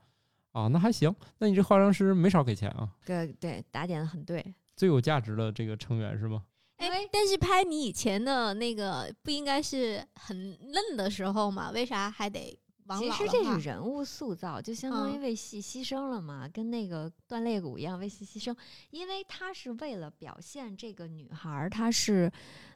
[0.53, 4.45] 啊，那还行，那你这化妆师没少给钱啊，对对，打点的很对。
[4.77, 6.43] 最有价值的这个成员是吗？
[6.77, 11.71] 哎，但是拍你以前的那个不应该是很嫩的时候吗？
[11.71, 18.55] 为啥还得往其实这是人物塑造，就相当于嗯为戏牺牲了嘛，跟那个断肋骨一样为戏牺牲。
[18.91, 22.31] 因为他是为了表现这个女孩儿，她是，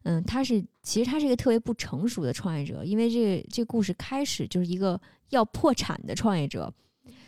[0.05, 6.73] 嗯，她是其实她是一个特别不成熟的创业者，因为这个这故事开始就是一个要破产的创业者。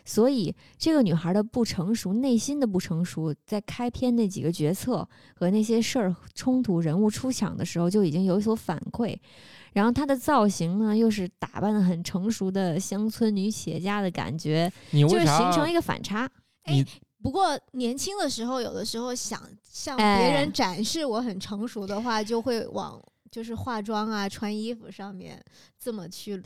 [0.04, 9.16] 所以，这个女孩的不成熟，内心的不成熟，在开篇那几个决策和那些事儿冲突、人物出场的时候，就已经有所反馈。
[9.72, 16.28] 然后她的造型呢，又是打扮的很成熟的乡村女企业家的感觉，就是形成一个反差。
[16.64, 16.84] 哎
[17.22, 22.98] 不过年轻的时候，有的时候想向别哎人展示我很成熟的话，就会往
[23.30, 25.40] 就是化妆啊、穿衣服上面
[25.78, 26.36] 这么去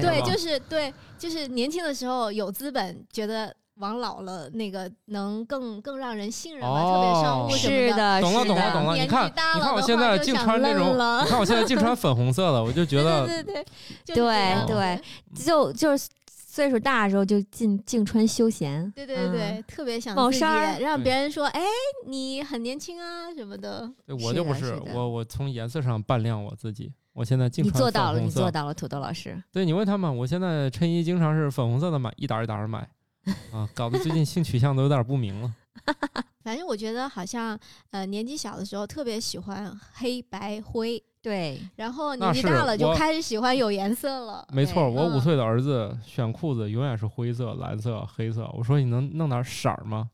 [0.00, 7.90] 对就是对，就是年轻的时候有资本，觉得往老了那个能更更让人信任嘛，特别商务什么的。
[7.90, 13.64] 是的，懂了是的懂了懂了，你年看纪大你看我现在净就想穿那种，了你看我现在净穿粉红色的，我就觉 得对对
[14.06, 15.00] 对，对对，
[15.44, 16.08] 就就是
[16.54, 21.60] 岁数大的时候就净净穿休闲，对对对特别想自己帽衫让别人说，哎，
[22.06, 23.90] 你很年轻啊什么的。
[24.06, 26.92] 对 我就不是我，我从颜色上扮靓我自己。
[27.12, 29.42] 我现在净穿你做到了，你做到了，土豆老师。
[29.50, 32.88] 对你问他们，我现在衬衣经常是粉红色的买，一打一打的买，
[33.50, 35.52] 啊，搞得最近性取向都有点不明了。
[36.44, 37.58] 反正我觉得好像
[37.90, 44.46] 呃年纪小的时候特别喜欢黑白灰，对，然后年纪大了就开始喜欢有颜色了。
[44.52, 48.46] 没错，我五岁的儿子选裤子永远是灰色、蓝色、黑色。
[48.52, 50.10] 我说你能弄点色儿吗？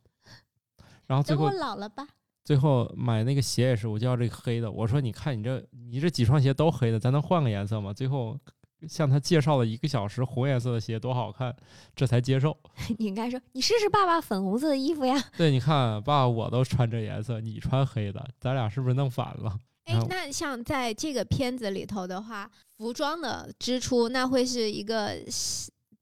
[1.08, 2.06] 然后最后老了吧，
[2.44, 4.70] 最后买那个鞋也是，我就要这个黑的。
[4.70, 7.92] 我说你看你这你这几双鞋都黑的，咱能换个颜色吗？
[7.92, 8.38] 最后
[8.86, 11.52] 向他介绍了一个小时红颜色的鞋多好看，
[11.96, 12.56] 这才接受。
[12.98, 15.20] 你应该说，你试试爸爸粉红色的衣服呀。
[15.36, 19.58] 对，你看爸爸，我都穿这颜色，你穿黑的，咱俩是不是弄反了？
[19.84, 25.16] 哎，那像在这个片子里头的话，服装的支出那会是一个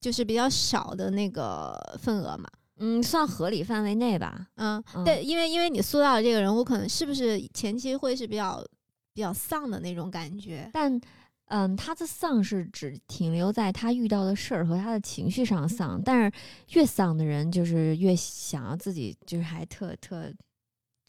[0.00, 2.48] 就是比较少的那个份额嘛？
[2.80, 4.46] 嗯，算合理范围内吧。
[4.56, 8.64] 嗯，嗯对，因为因为你塑造的这个人物，可能是不是前期会是比较
[9.12, 10.70] 比较丧的那种感觉？
[10.72, 11.00] 但，
[11.46, 16.38] 嗯，他的丧是只停留在他遇到的事儿和他的情绪上丧，但是
[16.74, 20.32] 越丧的人就是越想要自己就是还特特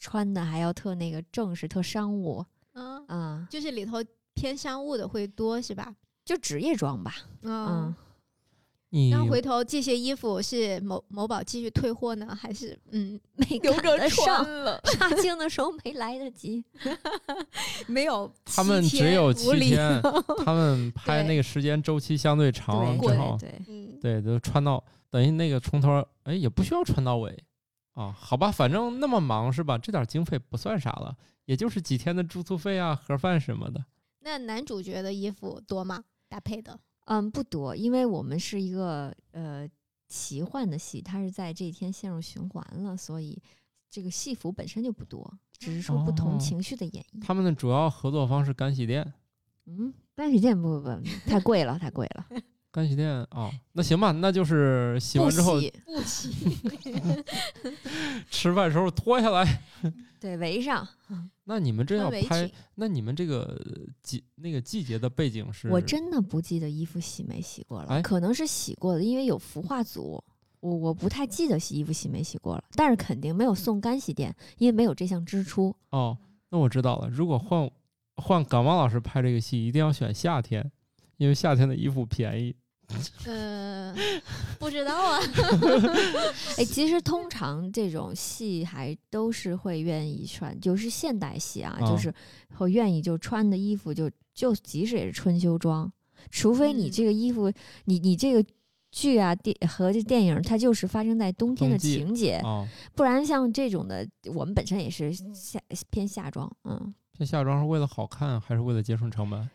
[0.00, 2.44] 穿的还要特那个正式、特商务
[2.80, 3.98] 嗯，啊、就是里头
[4.34, 5.94] 偏商务的会多是吧？
[6.24, 7.14] 就职业装吧。
[7.42, 7.94] 嗯
[9.10, 14.80] 那回头这些衣服是某某宝继续退货呢，还是嗯没 留着赶得上，了？
[14.84, 16.64] 杀青的时候没来得及。
[17.86, 20.02] 没有，他们只有七天，
[20.44, 27.32] 他们拍那个时间周期相对长对之后，对对，嗯，对，都穿到等于那个从头儿，哎，也不需要穿到尾
[27.94, 28.12] 啊。
[28.18, 29.78] 好吧，反正那么忙是吧？
[29.78, 31.16] 这点经费不算啥了，
[31.50, 33.84] 也就是几天的住宿费啊、盒饭什么的。
[34.20, 36.04] 那男主角的衣服多吗？
[36.28, 36.78] 搭配的？
[37.06, 39.68] 嗯，不多，因为我们是一个呃
[40.06, 43.42] 奇幻的戏，它是在这一天陷入循环了，所以
[43.90, 47.20] 这个戏服本身就不多，只是说不哦同情绪的演绎。
[47.20, 49.12] 他们的主要合作方是干洗店，
[49.66, 52.28] 嗯，干洗店不不不，太贵了，太贵了。
[52.72, 55.72] 干洗店哦，那行吧，那就是洗完之后不洗
[56.62, 57.24] 不洗。
[58.30, 59.62] 吃饭时候脱下来。
[60.20, 60.86] 对围上，
[61.44, 63.58] 那你们这要拍，那你们这个
[64.02, 65.68] 季那个季节的背景是？
[65.70, 70.22] 我真的不记得衣服洗没洗过了，哎可能是洗过的，因为有孵化组。
[70.60, 75.74] 我我不太记得洗衣服洗没洗过了，但是肯定没有送干洗店，因为没有这项支出。
[75.88, 76.18] 哦，
[76.50, 77.08] 那我知道了。
[77.08, 77.70] 如果换
[78.16, 80.70] 换感冒老师拍这个戏，一定要选夏天，
[81.16, 82.54] 因为夏天的衣服便宜。
[83.26, 83.94] 呃，
[84.58, 85.20] 不知道啊。
[86.58, 92.12] 哎，其实通常这种戏还都是会愿意穿，就是现代戏啊，哦就是
[92.56, 95.90] 会愿意就穿的衣服就就即使也是春秋装，
[96.30, 97.52] 除非你嗯这个衣服，
[97.84, 98.44] 你你这个
[98.90, 109.48] 剧啊电和这电影它就是发生在冬天的情节，哦，不然像这种的，我们本身也是夏偏夏装，嗯偏夏装是为了好看，还是为了节省成本？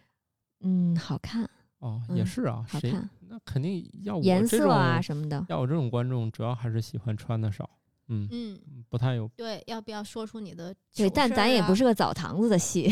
[0.61, 1.49] 嗯，好看
[1.85, 2.91] 哦，也嗯是啊，谁，
[3.29, 7.69] 那肯定要我颜色啊什么的，要我这种观众，主要还是喜欢穿的少，
[8.07, 9.27] 嗯，嗯，不太有。
[9.35, 12.91] 对，要不要说出你的对，但咱也不啊是个澡堂子的戏，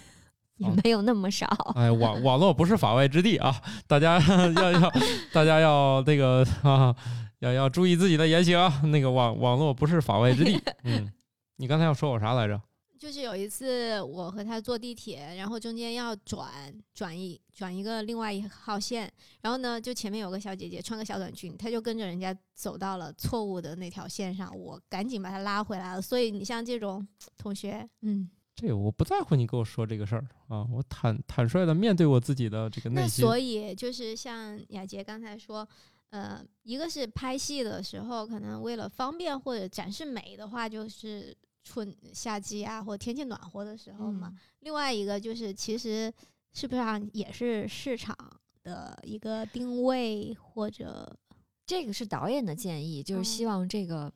[0.58, 1.46] 也没有那么少。
[1.76, 4.18] 哎，网网络不是法外之地啊，大家
[4.60, 4.92] 要要
[5.32, 6.94] 大家要那个啊，
[7.40, 8.82] 要要注意自己的言行啊。
[8.84, 10.62] 那个网网络不是法外之地。
[10.84, 11.10] 嗯，
[11.56, 12.60] 你刚才要说我啥来着？
[12.98, 19.10] 就是有一次我和他坐地铁，然后中间要转转一转一个另外一号线，
[19.42, 26.00] 然后呢，就前面有个小姐姐穿个小短裙，她就跟着人家走到了错误的那条线上，我赶紧把她拉回来了。
[26.00, 27.06] 所以你像这种
[27.36, 33.28] 同学，嗯，这我不在乎你跟我说这个事儿啊，我坦坦率的面对我自己的这个内心那。
[33.28, 35.68] 所以就是像雅洁刚才说，
[36.10, 44.30] 呃，一个是拍戏的时候，可能为了方便或者展示美的话，就是春夏季啊，或天气暖和的时候嘛。
[44.32, 46.12] 嗯另外一个就是，其实
[46.52, 48.16] 是不是上也是市场
[48.64, 51.16] 的一个定位，或者
[51.64, 54.12] 这个是导演的建议，就是希哦望这个、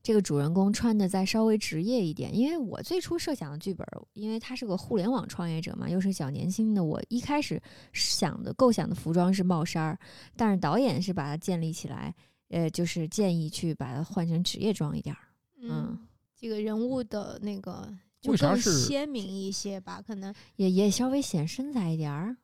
[0.00, 2.32] 这个主人公穿的再稍微职业一点。
[2.32, 7.60] 因为我最初设想的剧本，因为他是个互联网创业者嘛，又是小年轻的，我一开始
[7.92, 9.98] 想的构想的服装是帽衫儿，
[10.36, 12.14] 但是导演是把它建立起来，
[12.50, 15.20] 呃，就是建议去把它换成职业装一点儿。
[15.60, 15.98] 嗯，
[16.38, 17.86] 这个人物的那个
[18.20, 20.00] 就更为啥是鲜明一些吧？
[20.00, 22.36] 可能也也稍微显身材一点儿，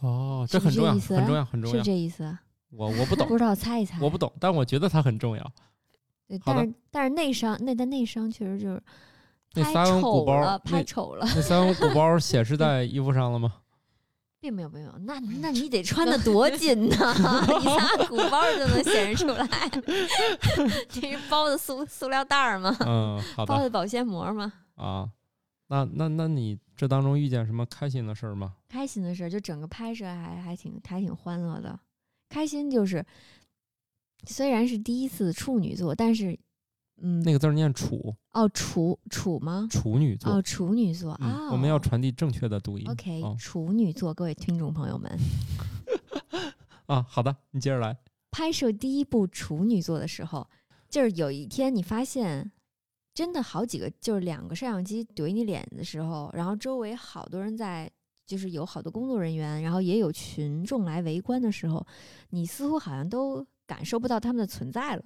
[0.00, 1.82] 哦，这很重要，很重要，很重要是。
[1.82, 2.38] 这意思？
[2.70, 3.98] 我我不懂不，知道猜一猜。
[4.00, 5.52] 我不 懂，但我觉得它很重要。
[6.28, 8.76] 对，但是但是内伤，那的内伤确实就是
[9.52, 13.54] 拍那三文鼓包丑了，拍那丑了，那三个鼓包 显示在衣服上了吗？
[14.40, 14.90] 并没有没有。
[15.00, 16.96] 那那你得穿的多紧呢？
[16.96, 19.46] 你仨鼓包就能显示出来？
[20.88, 22.74] 这是包的塑塑料袋儿吗？
[22.80, 24.52] 嗯，好的包的保鲜膜吗？
[24.76, 25.08] 啊。
[25.68, 28.54] 那那那你这当中遇见什么开心的事儿吗？
[28.68, 31.78] 开心的事儿，就整个拍摄还还挺还挺欢乐的。
[32.28, 33.04] 开心就是，
[34.26, 36.36] 虽然是第一次处女座，但是，
[37.02, 39.66] 嗯，那个字儿念处，哦，处处吗？
[39.70, 40.32] 处女座。
[40.32, 42.88] 哦，处女座嗯，啊、我们要传递正确的读音。
[42.90, 45.10] OK，、哦处女座，各位听众朋友们，
[46.86, 47.96] 啊，好的，你接着来。
[48.30, 50.46] 拍摄第一部处女座的时候，
[50.88, 52.52] 就是有一天你发现，
[53.12, 57.90] 真的好几个，就是两个摄像机怼你脸的时候，然后周围好多人在，
[58.26, 61.84] 就是有好多工作人员，然后也有群众来围观的时候，
[62.28, 65.02] 你似乎好像都感受不到他们的存在了。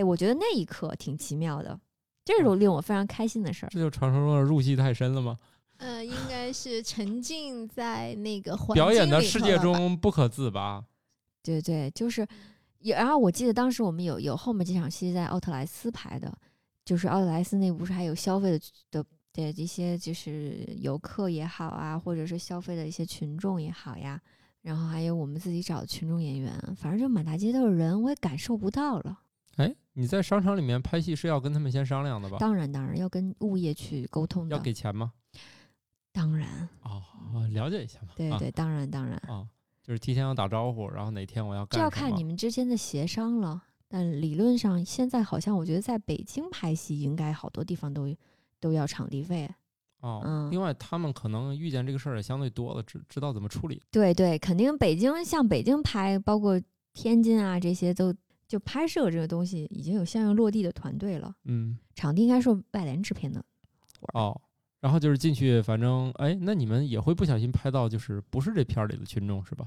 [0.00, 1.78] 哎，我觉得那一刻挺奇妙的，
[2.24, 3.68] 这是令我非常开心的事儿。
[3.68, 5.38] 这就传说中的入戏太深了吗？
[5.76, 10.82] 呃，应该是沉浸在那个环表演的世界中不可自拔。
[11.42, 12.26] 对对，就是，
[12.78, 16.32] 也然后我记得当时我们有有后面几场戏在奥特莱斯拍的，
[16.84, 18.60] 就是奥特莱斯那不是还有消费的
[18.90, 24.20] 的的一些就是游客也好啊，或者是消费的一些群众也好呀，
[24.60, 29.18] 然后还有我们自己找的群众演员，反正就满大街都是人，我也感受不到了。
[29.56, 32.38] 哎，你在商场里面拍戏是要跟他们先商量的吧？
[32.38, 35.12] 当然当然要跟物业去沟通要，给钱吗？
[36.12, 37.02] 当然，哦，
[37.52, 38.08] 了解一下嘛。
[38.16, 39.46] 对对，当然当然，啊啊，
[39.82, 43.62] 就是提前要打招呼，然后哪天我要干这要看你们之间的协商了。
[43.86, 48.12] 但理论上，现在好像我觉得在北京拍戏，应该好多地方都
[48.60, 49.48] 都要场地费。
[50.00, 50.22] 哦。
[50.24, 53.82] 嗯另外，他们可能遇见这个事儿也相对多了，知知道怎么处理。
[53.90, 56.60] 对对，肯定北京像北京拍，包括
[56.92, 58.14] 天津啊这些都
[58.50, 63.40] 就拍摄这个东西已经有相应落地的团队了，嗯，场地应该是外联制片的。
[64.14, 64.38] 哦。
[64.80, 69.66] 然后就是进去，反正哎，那你们也会不小心拍到，就是不是这片儿里的群众是吧？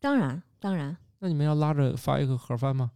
[0.00, 2.90] 当然当然，那你们要拉着发一个盒饭吗？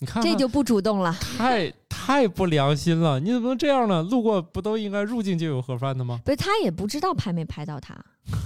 [0.00, 1.12] 你看看这就不主动了。
[1.14, 3.18] 太太不良心了！
[3.18, 4.02] 你怎么能这样呢？
[4.02, 6.20] 路过不都应该入境就有盒饭的吗？
[6.24, 7.98] 不是他也不知道拍没拍到他，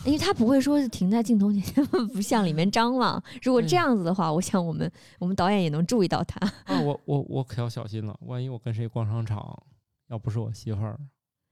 [0.08, 3.22] 因为他不会说是停在镜头前 不向里面张望。
[3.42, 6.40] 如果这嗯样子的话，我想我们我们导演也能注意到他。
[6.64, 9.62] 啊，我我我可要小心了，万一我跟谁逛商场，
[10.08, 10.98] 要不是我媳妇儿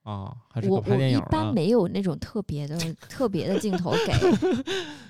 [0.05, 1.29] 啊，还是我我一个拍电影儿呢？
[1.31, 2.79] 般没有那种特别的
[3.11, 4.13] 特别的镜头给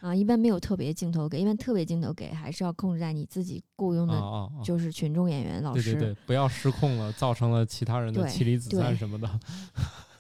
[0.01, 4.21] 啊，一般没有特别镜头给，一般特别镜头给还是要控制在你自己雇佣的！
[4.65, 5.93] 就是群众演员老师。
[5.93, 9.29] 对对对，不要失控了，造成了其他人的妻离子散什么的。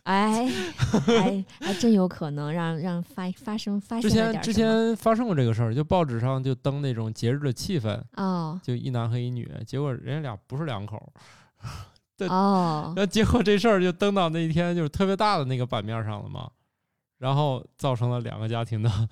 [0.07, 0.47] 哎，
[0.79, 11.12] 还 还真有可能让让发发生发生之前之前发生过这个事儿，就报纸上就登那种节日的气氛，哦就一男和一女，结果人家俩不是两口
[12.29, 16.49] 哦然后结果这事儿就登到那一天就是特别大的那个版面上了嘛，
[17.19, 18.88] 然后造成了两个家庭的，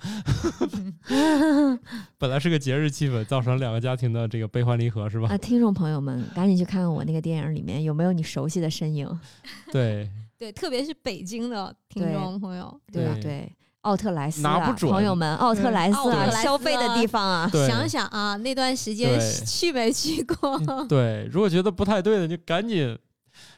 [2.19, 5.27] 本来是个节日气氛，造成两个家庭的这个悲欢离合，是吧？
[5.29, 5.37] 啊！
[5.37, 9.09] 听众朋友们，赶紧去看看我那个电影里面有没有你熟悉的身影。
[9.73, 10.09] 对，
[10.39, 20.59] 对，特别是北京的听众朋友，对对对，奥特莱斯啊，拿不准朋友们，奥特莱斯啊，消费的地方啊，想想啊，那段时间去没去过？
[20.89, 22.99] 对，如果觉得不太对的，就赶紧。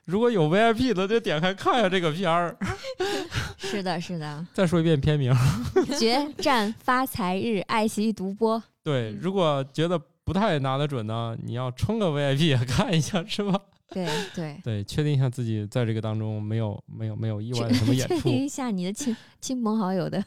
[0.07, 2.57] 如果有 VIP 的，就点开看一下这个片儿。
[3.59, 5.35] 是的，是的，再说一遍片名。
[5.99, 8.62] 决战发财日，爱奇艺独播。
[8.83, 13.61] 对，嗯如果觉得不太拿得准呢，你要充个 VIP 也看一下，是吧？
[13.91, 20.22] 对对，对，确定一下自己在这个当中没有没有没有意外的什么演出确，定一下你的亲亲朋好友的，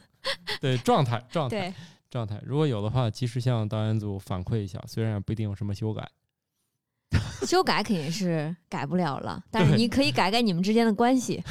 [0.61, 1.73] 对状态状态对，
[2.09, 6.07] 状态，如果有的话，及时向导演组反馈一下，虽然也不一定有什么修改。
[7.47, 11.43] 修改肯定是改不了了，但是你可以改改你们之间的关系。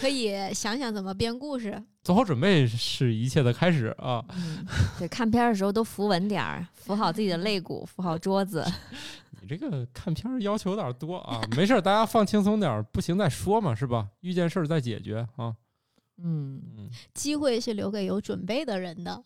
[0.00, 1.82] 可以想想怎么编故事。
[2.02, 4.22] 做好准备是一切的开始啊！
[4.36, 4.66] 嗯，
[4.98, 8.62] 对，看片的时候都扶稳点儿，扶好自己的肋骨，扶好桌子。
[9.44, 14.08] 你这个看片儿要求有点多啊，没事儿，大家放轻松点儿，不行再说嘛，是吧？
[14.20, 15.54] 遇见事儿再解决啊。
[16.16, 19.22] 嗯，嗯，机会是留给有准备的人的。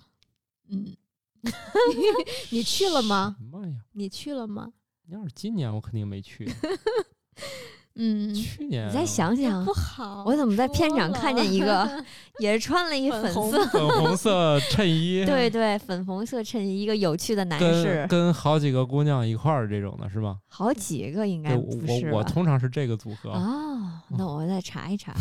[0.70, 0.96] 嗯，
[2.50, 3.36] 你去了吗？
[3.38, 3.76] 什么呀？
[3.92, 4.72] 你去了吗？
[5.04, 6.50] 你要是今年我肯定没去，
[8.00, 10.22] 嗯，去年啊你再想想不，好。
[10.24, 12.04] 我怎么在片场看见一个
[12.38, 20.36] 也是穿了一粉色，粉红色 衬衣，对对，粉红色衬衣，一个有趣的男跟士，跟好几个姑娘一块儿这种的是吧？
[20.48, 23.30] 好几个应对，该我我我不是吧通常是这个组合。
[23.30, 25.12] 哦，那我再查一查。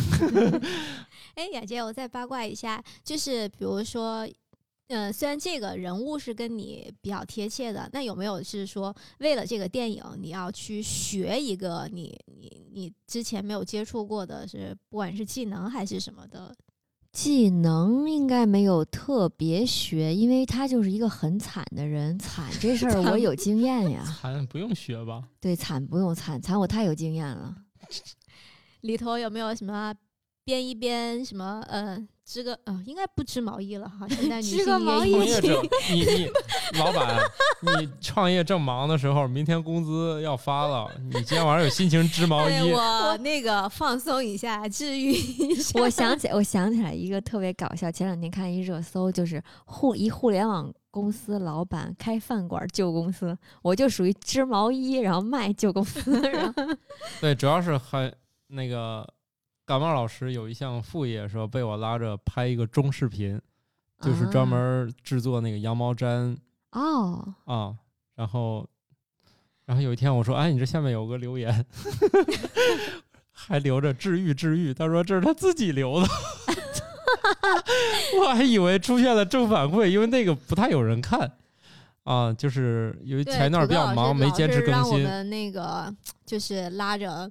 [1.35, 4.27] 哎，雅洁，我再八卦一下，就是比如说，
[4.87, 16.55] 呃，虽然这个人物是跟你比较贴切的，那有没有是说为了这个电影，你要去学一个你你你之前没有接触过的是，不管是技能还是什么的？
[17.11, 24.03] 技能应该没有特别学，因为他就是一个很惨的人，惨这事儿 我有经验呀。
[24.21, 25.23] 惨不用学吧？
[25.41, 27.55] 对，惨不用惨，惨我太有经验了。
[28.81, 29.93] 里头有没有什么
[30.47, 36.31] 编一编什么呃织个呃应该不织毛衣了哈，现在 女织个毛衣创业者， 你你
[36.79, 37.19] 老板，
[37.61, 42.71] 你创业正忙的时候，明天工资要发了，你今天晚上有心情织毛对衣？
[42.71, 45.81] 我 那个放松一下，治愈一下。
[45.81, 56.63] 我想起我想起来一个特别搞笑，前两天看一热搜，就是互一互联网公司老板开饭馆救公司，我就属于织毛衣然后卖救公司，然后
[57.19, 58.15] 对，主要是很
[58.47, 59.05] 那个
[59.67, 63.37] 感冒老师有一项副业，说被我拉着拍一个中视频，
[63.99, 66.37] 就是专门制作那个羊毛毡
[66.71, 67.75] 哦，啊。
[68.15, 68.65] 然后，
[69.65, 71.65] 然后有一天我说：“哎，你这下面有个留言，
[73.33, 76.07] 还留着治愈治愈。”他说这是他自己留的。
[78.21, 81.29] 我还以为出现了正反馈，因为那个不太有人看
[82.03, 85.03] 啊，就是因为前一段比较忙，没坚持更让我新。
[85.03, 85.93] 们那个
[86.25, 87.29] 就是拉着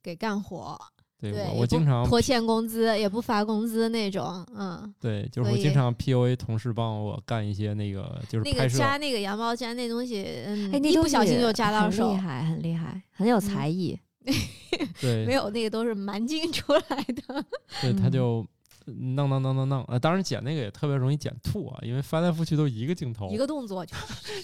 [0.00, 0.80] 给干活，
[1.20, 4.94] 对，对我我经常拖欠工资，也不发工资那种，嗯。
[5.00, 13.98] 对，就是我经常 PUA 同事帮我干一些那个就是那，个扎那个羊毛毡那东西，嗯，哎，那一不小心就扎到很手厉，害，很厉害，很有嗯才艺。
[15.00, 17.44] 对没有那个都是蛮劲出来的。
[17.80, 18.46] 对，他嗯就
[18.86, 23.96] 弄弄弄弄弄，呃，当然剪那个也特别容易剪吐啊，因为翻来覆去都一个镜头，一个动作就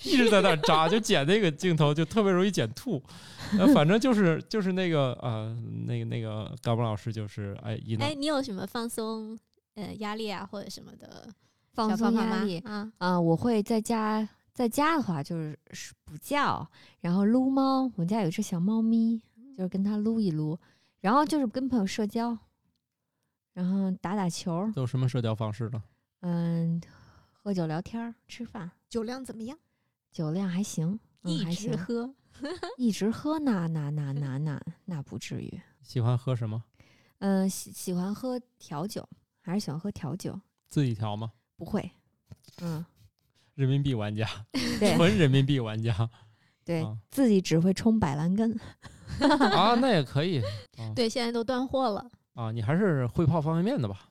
[0.04, 3.02] 一直在那儿扎，就剪那个镜头就特别容易剪吐。
[3.58, 9.38] 呃，反正就是就是那个呃，那个那个高博老师就是哎一弄哎，你有什么放松
[9.74, 11.28] 呃压力啊或者什么的
[11.72, 12.92] 放松压力啊？
[12.98, 16.66] 啊、我会在家，在家的话就是是补觉，
[17.00, 17.90] 然后撸猫。
[17.96, 19.22] 我家有一只小猫咪，
[19.56, 20.58] 就是跟它撸一撸，
[21.00, 22.36] 然后就是跟朋友社交，
[23.52, 25.82] 然后打打球，都有什么社交方式呢？
[26.20, 26.80] 嗯，
[27.32, 29.58] 喝酒聊天儿，吃饭，酒量怎么样？
[30.10, 32.14] 酒量还行，嗯，一还行，直喝，
[32.76, 35.60] 一直喝那那那那那那不至于。
[35.82, 36.62] 喜欢喝什么？
[37.18, 39.06] 嗯、喜喜欢喝调酒，
[39.40, 40.38] 还是喜欢喝调酒？
[40.68, 41.32] 自己调吗？
[41.56, 41.90] 不会，
[42.60, 42.84] 嗯，
[43.54, 46.08] 人民币玩家， 对纯人民币玩家
[46.64, 48.58] 对，啊自己只会冲百兰根。
[49.20, 50.40] 啊，那也可以
[50.78, 52.10] 啊 对，现在都断货了。
[52.34, 54.08] 啊，你还是会泡方便面的吧？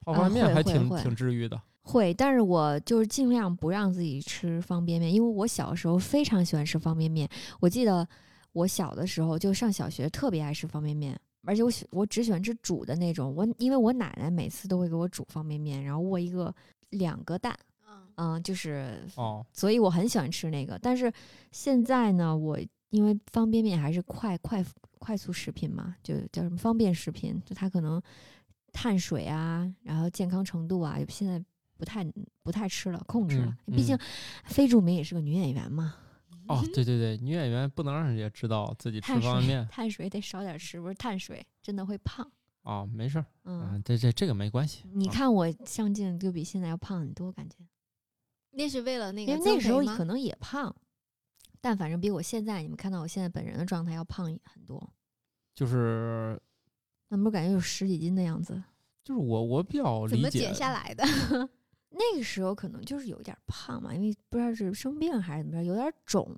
[0.00, 1.60] 泡啊方便面还挺挺治愈的。
[1.82, 7.28] 会，但是我就是尽量不让自己吃方便面，因为我小时候非常喜欢吃方便面。
[7.60, 8.06] 我记得
[8.52, 13.34] 我小的时候就上小学，特别爱吃方便面，而且我喜我只喜欢吃煮的那种。
[13.34, 16.54] 我因为我奶奶每次都会给我煮方便面，然后握一个
[16.90, 17.54] 两个蛋，
[17.86, 20.78] 嗯，嗯，就是哦，所以我很喜欢吃那个。
[20.80, 21.12] 但是
[21.52, 22.58] 现在呢，我
[22.94, 24.64] 因为方便面还是快快
[25.00, 28.00] 快速食品嘛，就叫什么方便食品，就它可能
[28.72, 31.42] 碳水啊，然后健康程度啊，现在
[31.76, 32.06] 不太
[32.44, 33.56] 不太吃了，控制了。
[33.66, 33.98] 嗯毕竟
[34.44, 35.96] 非著名也是个女演员嘛，
[36.46, 42.30] 哦，对对对，女演员不能让人家知道自己吃方便面碳水得少点吃，不是碳水真的会胖。
[42.62, 44.84] 哦，没事儿嗯，啊，这这这个没关系。
[44.84, 47.56] 啊你看我上镜就比现在要胖很多，感觉。
[48.52, 50.74] 那是为了那个因为那时候可能也胖，
[51.64, 54.92] 但反正比我现在你们看到我现在本人的状态要胖很多。
[55.54, 56.38] 就是
[57.08, 58.62] 那不是感觉有十几斤的样子？
[59.02, 61.02] 就是我我比较理解怎么减，下来的？
[61.88, 66.30] 那个时候可能就是有点胖嘛，因为不知道是生病还是怎么着，有点肿。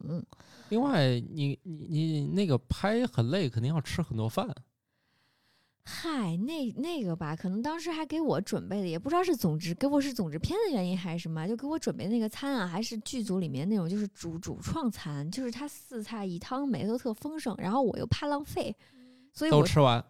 [0.69, 4.49] 另外你你你那个拍很累，肯定要吃很多饭。
[5.89, 18.75] 嗨，那那个吧，可能当时还给我准备的，也不知道是总制给我是总制片的原因还是什么，就给我准备那个餐啊，还是剧组里面那种就是主主创餐，就是它四菜一汤，每个都特丰盛，然后我又怕浪费，
[19.33, 20.05] 所以我都吃完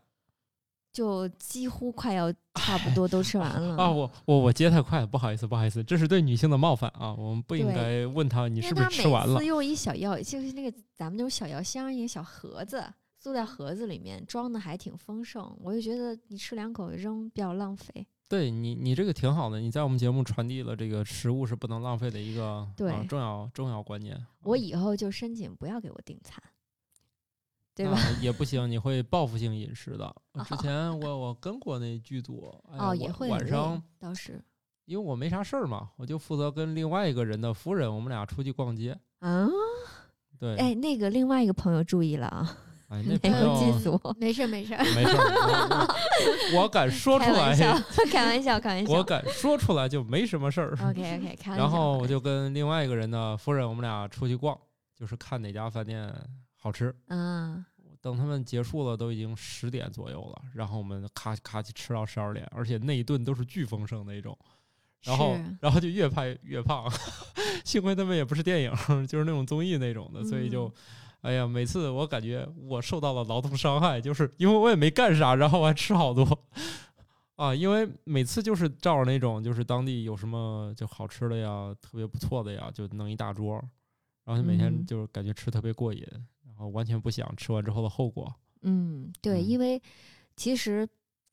[0.93, 3.91] 就几乎快要差不多都吃完了啊！
[3.91, 7.13] 我我我接太快了，不好意思不好意思，这是对女性的冒犯啊！
[7.13, 9.45] 我们不应该问他你是不是吃完了每次。
[9.45, 12.83] 用一小药，就是那个咱们那种小药箱，一个小盒子，
[13.27, 18.07] 塑在盒子里面装的还挺丰盛，我就觉得你吃两口扔比较浪费。
[18.29, 24.17] 对你，你这个挺好的，你在我们节目传递了这个食物是不能浪费的一个对啊、重要重要观念。
[24.45, 26.41] 我以后就申请不要给我订餐，
[27.75, 27.99] 对吧？
[27.99, 30.07] 啊也不行，你会报复性饮食的。
[30.35, 34.41] 哦之前我我跟过那剧组，哎哦，也会晚上，倒是
[34.85, 38.97] 因为我没啥事儿嘛，我就负责跟另外一个人的夫人，我们俩出去逛街。
[39.19, 39.49] 啊，
[40.39, 42.59] 对，哎，那个另外一个朋友注意了啊，
[42.89, 45.89] 哎，那没有记住，没事没事，没事儿，
[46.55, 48.93] 我敢 说出开玩笑来，， 开玩笑，开玩笑。
[48.93, 50.71] 我敢说出来就没什么事儿。
[50.73, 51.65] OK OK，开玩笑。
[51.65, 54.57] 然后我就跟另外一个人的夫人，我们俩出去逛，
[54.95, 56.13] 就是看哪家饭店
[56.55, 56.95] 好吃。
[57.09, 57.65] 嗯，
[58.01, 64.39] 等他们结束了，都已经十点左右了，然后我们咔咔吃到十二点，而且那一顿都是巨丰盛那种，
[65.03, 66.89] 然后然后就越拍越胖，
[67.65, 68.73] 幸亏他们也不是电影，
[69.09, 70.73] 就是那种综艺那种的，所以就嗯，
[71.27, 76.25] 哎呀，每次我感觉我受到了劳动伤害，就是因为我也没干啥，然后我还吃好多。
[77.35, 83.55] 啊，因为每次就是照着那种，就是当地有什么就好吃的呀，特别不错的呀，就弄一大桌，
[84.25, 86.07] 然后就每天嗯就是感觉吃特别过瘾，
[86.47, 88.33] 然后完全不想吃完之后的后果。
[88.63, 89.83] 嗯，对，嗯因为
[90.37, 90.89] 其实，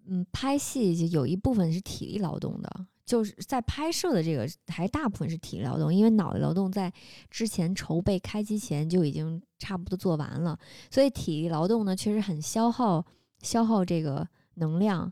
[0.08, 6.92] 嗯，拍戏就有一部分是体力劳动的，就是在拍摄的这个还大部分是体力劳动，因为脑力劳动在
[7.30, 10.58] 之前筹备开机前就已经差不多做完了，
[10.90, 13.06] 所以体力劳动呢确实很消耗
[13.42, 15.12] 消耗这个能量，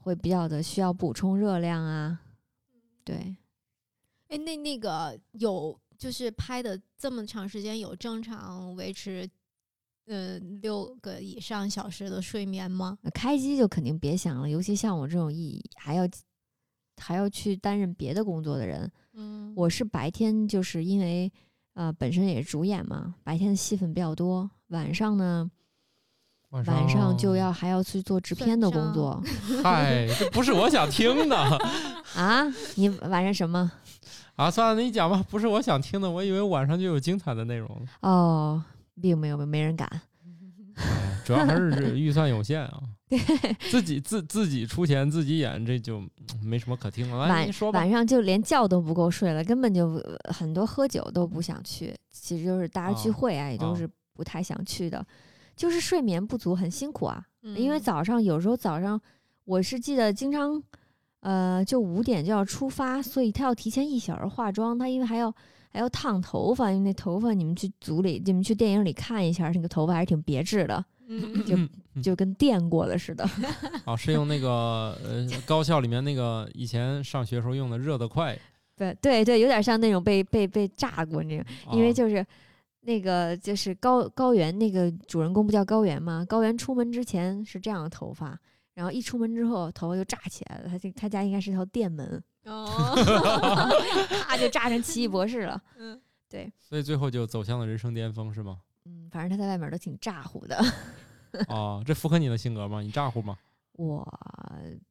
[0.00, 2.20] 会比较的需要补充热量啊，
[3.04, 3.36] 对。
[4.28, 9.28] 哎，那那个有就是拍的这么长时间，有正常维持
[10.06, 12.98] 呃六个以上小时的睡眠吗？
[13.02, 16.02] 呃开机就肯定别想了，尤其像我这种一还要
[17.00, 21.30] 还要去担任别的工作的人，嗯我是白天就是因为
[21.74, 25.50] 呃本身也是主演嘛，白天的戏份比较多，晚上呢
[26.50, 29.22] 晚晚上就要还要去做制片的工作
[29.62, 31.36] 嗨，这不是我想听的
[32.16, 32.46] 啊。
[32.76, 33.70] 你晚上什么？
[34.36, 34.50] 啊！
[34.50, 37.86] 算了，你讲吧，不是我想听的，我以为晚上就有精彩的内容了。
[38.02, 38.62] 哦，
[39.00, 39.88] 并没有，没人敢。
[40.76, 42.82] 哎主要还是这 预算有限啊，
[43.70, 46.10] 自己自自己出钱自己演，这就嗯
[46.42, 47.28] 没什么可听了。
[47.28, 47.90] 晚晚。
[47.90, 51.94] 上就连觉都不够睡了，根本就呃很多喝酒都不想去。
[52.10, 55.06] 其实就是大家聚啊会啊，也都啊是不太想去的，
[55.54, 57.24] 就是睡眠不足，很辛苦啊。
[57.42, 59.00] 嗯因为早上有时候早上
[59.44, 60.60] 我是记得经常，
[61.20, 65.32] 呃，就五点就要出发，所以他要提前一小时化妆，他因为还要
[65.70, 70.95] 还要烫头发，因为那头发你们去组里你们去电影里看一下，那个头发还是挺别致的，嗯
[71.46, 73.28] 就就跟电过了似的。
[73.86, 78.38] 哦，是用那个呃高校里面那个以前上学时候用的热得快，
[78.76, 82.24] 对对对，有点像那种被被被炸过那种，因为啊就是。
[82.88, 86.24] 那个就是高高原那个主人公不叫高原吗？
[86.28, 88.38] 高原出门之前是这样的头发，
[88.74, 90.68] 然后一出门之后头发就炸起来了。
[90.68, 92.64] 他这他家应该是条电门，哦，
[94.28, 95.60] 啪就炸成奇异博士了。
[95.76, 96.00] 嗯
[96.60, 98.58] 所以最后就走向了人生巅峰，是吗？
[98.86, 100.56] 嗯，反正他在外面都挺咋呼的。
[101.48, 102.80] 哦，这符合你的性格吗？
[102.80, 103.36] 你咋呼吗？
[103.72, 104.02] 我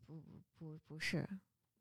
[0.06, 0.22] 不
[0.58, 1.28] 不不是，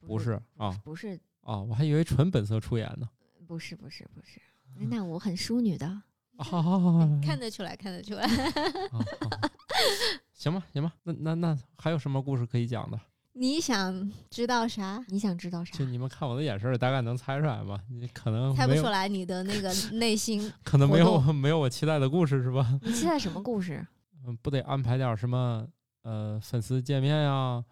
[0.01, 3.09] 不是啊不是啊，我还以为纯本色出演呢。
[3.47, 4.41] 不是不是不是，
[4.89, 6.03] 那我很淑女的。
[6.39, 8.25] 好好好，看得出来，看得出来。
[8.25, 9.51] 啊啊
[10.33, 12.99] 行吧，行吧，那那那还有什么故事可以讲的？
[13.37, 15.05] 你想知道啥？
[15.09, 15.85] 你想知道啥就？
[15.85, 17.81] 你们看我的眼神儿，大概能猜出来吗？
[17.91, 20.51] 你可能，猜不出来你的那个 内心。
[20.63, 22.79] 可能没有活没有我期待的故事是吧？
[22.83, 23.85] 你期待什么故事？
[24.27, 25.67] 嗯，不得安排点儿什么
[26.03, 27.63] 呃粉丝见面呀，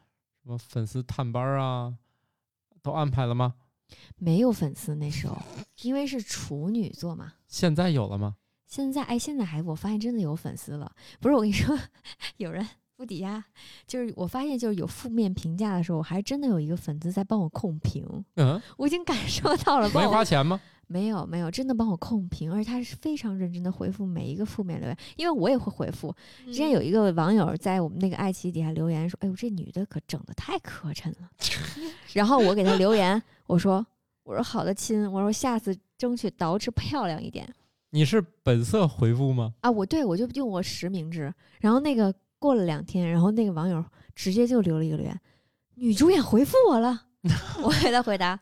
[0.43, 1.95] 什么粉丝探班儿啊，
[2.83, 3.55] 都安排了吗？
[4.17, 5.37] 没有粉丝那时候，
[5.83, 7.35] 因为是处女座嘛。
[7.47, 8.35] 现在有了吗？
[8.67, 10.91] 现在哎，现在还我发现真的有粉丝了。
[11.21, 11.79] 不是我跟你说，
[12.39, 12.67] 有人
[13.03, 13.43] 不抵押，
[13.85, 19.91] 就是我发现就是有负面评价的时候，我还真的有一个粉丝在帮我控评，嗯， 我已经感受到了。
[19.93, 20.61] 帮没花钱吗？
[20.87, 26.15] 没有没有，真的帮我控评，而且他是非常认真的回复每一个负面留言，因为我也会回复。
[26.45, 31.29] 之前有一个网友在我们那个爱奇艺底下留言说：“哎呦，这女的可整的太磕碜了。
[32.15, 33.85] ”然后我给他留言，我说
[34.23, 37.53] ：“我说好的亲，我说下次争取捯饬漂亮一点
[37.91, 39.55] 你是本色回复吗？
[39.61, 41.33] 啊。”我对我就用我实名制。
[41.61, 42.13] 然后那个
[42.43, 43.83] 过了两天，然后那个网友
[44.15, 45.21] 直接就留了一个留言
[45.77, 47.05] ：“女主演回复我了。
[47.63, 48.39] ”我给他回答：“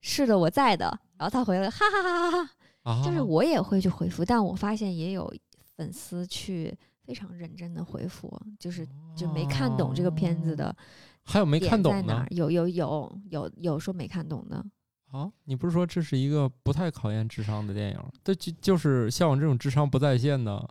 [0.00, 0.86] 是的，我在的。”
[1.18, 2.50] 然后他回了：“哈哈哈哈哈。”
[2.82, 5.30] 啊，就是我也会去回复，但我发现也有
[5.76, 6.74] 粉丝去
[7.04, 10.74] 非常认真的回复，就是就没看懂这个片子的
[11.22, 14.64] 还有没看懂呢点在哪儿，有有有有有说没看懂的，
[15.10, 15.30] 啊？
[15.44, 17.98] 你不是说这是一个不太考验智商的电影？
[18.24, 20.66] 这就就是像我这种智商不在线的，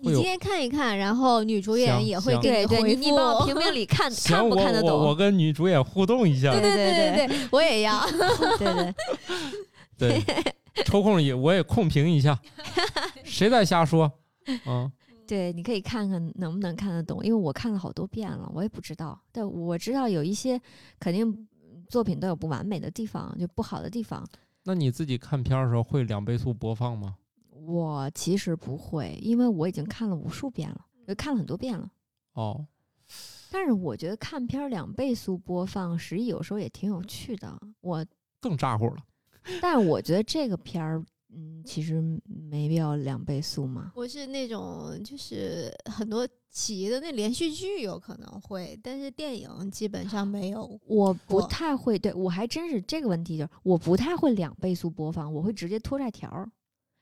[0.00, 2.64] 你今天看一看，然后女主演也会给。
[2.84, 4.90] 你你帮我评评理，看行，看不看得懂？
[4.90, 8.00] 我跟女主演互动一下，对对对对对，我也要。
[8.58, 8.94] 对
[9.98, 12.38] 对， 对，抽空也我也控评一下，
[13.24, 14.10] 谁在瞎说？
[14.66, 14.90] 嗯，
[15.26, 20.60] 对，你可以看看能不能看得懂，因为我看了好多遍了，我也不知道，但我知道有一些
[21.00, 24.24] 肯定嗯作品都有不完美的地方，就不好的地方。
[24.64, 27.16] 那你自己看片儿的时候会两倍速播放吗？
[27.68, 31.90] 我其实不会，因为我已经看了无数遍了，就看了很多遍了。
[32.32, 32.66] 哦，
[33.50, 37.60] 但是我觉得看片儿两倍速播放，实际有时候也挺有趣的。
[37.82, 38.02] 我，
[38.40, 38.96] 更咋呼了。
[39.60, 43.92] 但是我觉得这个片儿，嗯，其实没必要两倍速嘛。
[43.94, 50.80] 我是那种就是很多集的那连续剧有可能会，但是电影基本上没有。
[50.86, 56.50] 我不太会，对我还真是这个问题，就是我不太会两倍速播放，我会直接拖拽条儿，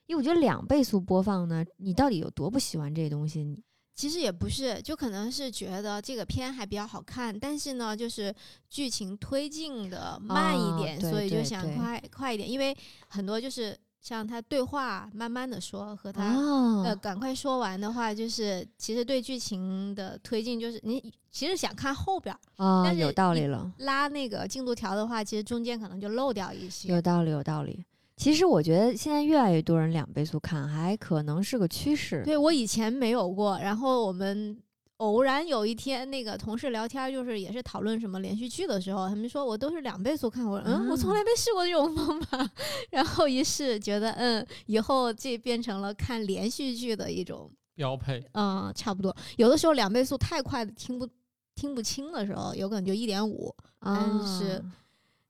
[0.07, 3.43] 因为我觉得两倍速播放呢，你到底有多不喜欢这东西？
[3.43, 3.61] 你
[3.95, 8.35] 其实也不是，就可能是觉得这个片还比较好看，但是呢，就是
[8.69, 12.77] 剧情推进的慢一哦点，对所以就想快快一点，因为
[13.09, 16.23] 很多就是像他对话慢慢的说和他。
[16.23, 23.73] 啊，呃，赶快说完的话，就是其实对剧情的推进，就是你其实想看后边儿但是有道理了。
[23.79, 26.91] 拉那个进度条的话，其实中间可能就漏掉一些。
[26.91, 27.83] 有道理，有道理。
[28.17, 32.23] 其实我觉得现在越来越多人两倍速看，还可能是个趋势。
[32.25, 34.57] 对我以前没有过，然后我们
[34.97, 42.51] 偶然有一天那个同事聊天，就是也是讨论什么连续剧的时候，他们说我都是两倍速看，我说嗯，我从来没试过这种方法，
[42.91, 48.25] 然后一试觉得嗯，以后这变成了看连续剧的一种，标配。
[48.33, 49.15] 嗯，差不多。
[49.37, 51.07] 有的时候两倍速太快的听不
[51.55, 53.95] 听不清的时候，有可能就一点五，但
[54.27, 54.63] 是啊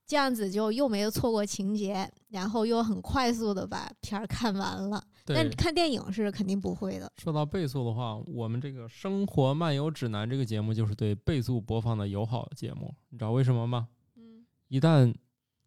[0.07, 5.03] 这样子就又没有错过情节，然后又很快速的把片儿看完了。
[5.25, 7.11] 但，看电影是肯定不会的。
[7.17, 13.89] 说到倍速的话，我们这个《生活漫游指南》这个节目就是对倍速播放的友好节目，你知道为什么吗？
[14.15, 15.13] 嗯，一旦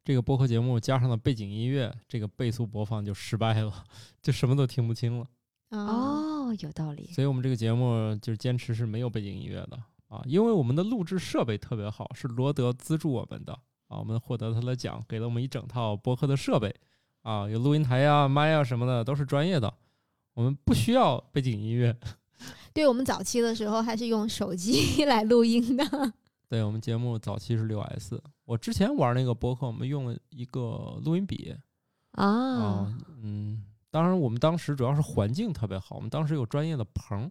[0.02, 3.84] 这个播客节目加上了背景音乐，这个倍速播放就失败了，
[4.22, 5.26] 就什么都听不清了。
[5.68, 7.10] 哦，哦，有道理。
[7.12, 9.78] 所以我们这个节目就是坚持是没有背景音乐的
[10.08, 13.56] 啊，因为我们的录制设备特别好，是罗德资助我们的
[13.90, 16.72] 啊，我们获得他的奖，给了我们一整套播客的设备
[17.22, 19.74] 啊，有录音台呀、麦呀什么的，都是专业的，
[20.34, 21.94] 我们不需要背景音乐。
[22.72, 25.84] 对我们早期的时候还是用手机 来录音的。
[26.48, 31.54] 对我们节目早期是六 S，我之前玩那个播客，我们用了一个录音笔
[32.12, 37.30] 啊啊，嗯，当然我们当时主要是环境特别好，我们当时有专业的棚，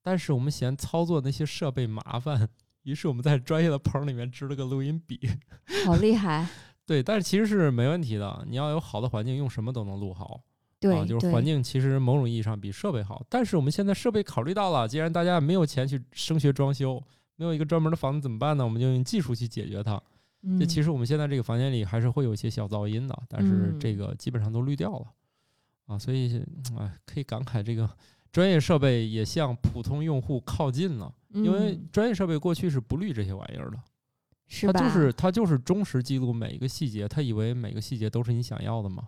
[0.00, 2.48] 但是我们嫌操作那些设备麻烦，
[2.82, 5.20] 于是我们在专业的棚里面支了个录音笔。
[5.84, 6.46] 好厉害！
[6.84, 10.40] 对，但是其实是没问题的，你要有好的环境，用什么都能录好。
[10.80, 17.00] 对，啊，就是环境其实某种意义上比设备好，但是我们现在设备考虑到了，既然大家没有钱去升学装修，
[17.36, 18.64] 没有一个专门的房子怎么办呢？
[18.64, 20.02] 我们就用技术去解决它。
[20.58, 25.06] 这其嗯实我们现在这个房间里还是会有一些小噪音的，但是这嗯个基本上都滤掉了
[25.86, 26.44] 啊，所以
[26.76, 27.88] 哎，可以感慨这个
[28.32, 33.78] 专业设备也向普通用户靠近了，因为嗯专业设备过去是不滤这些玩意儿的，
[34.48, 34.72] 是吧？
[34.72, 39.06] 它就是它就是忠实记录每一个细节，它以为每个细节都是你想要的嘛。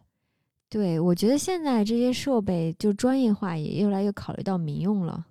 [0.68, 5.24] 对，我觉得现在这些设备就专业化，也越来越考虑到民用了。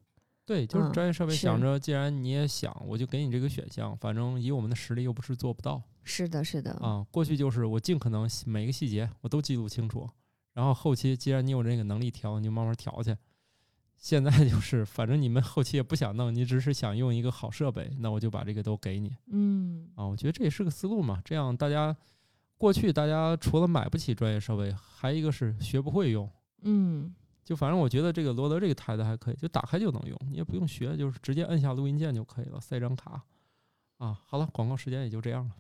[0.46, 7.06] 对，就是嗯专业设备想着，既然你也想，我就给你这个选项，反正以我们的实力又不是做不到是的，是的，啊。
[7.12, 10.10] 过去就是我尽可能细每个细节我都记录清楚，
[10.54, 13.16] 然后后期既然你有这个能力调，你就慢慢调去。
[14.04, 20.06] 现在就是， 反正你们后期也不想弄，你只是想用一个好设备，那我就把这个都给你嗯，啊。
[20.06, 21.96] 我觉得这也是个思路嘛，这样大家
[22.58, 26.30] 过去大家除了买不起专业设备，还一个是学不会用。
[26.64, 33.24] 嗯，就反正我觉得这个罗德这个台子还可以，就打开就能用，你也不用学，就是直接摁下录音键就可以了，塞张卡。
[34.00, 35.56] 啊，好了，广告时间也就这样了。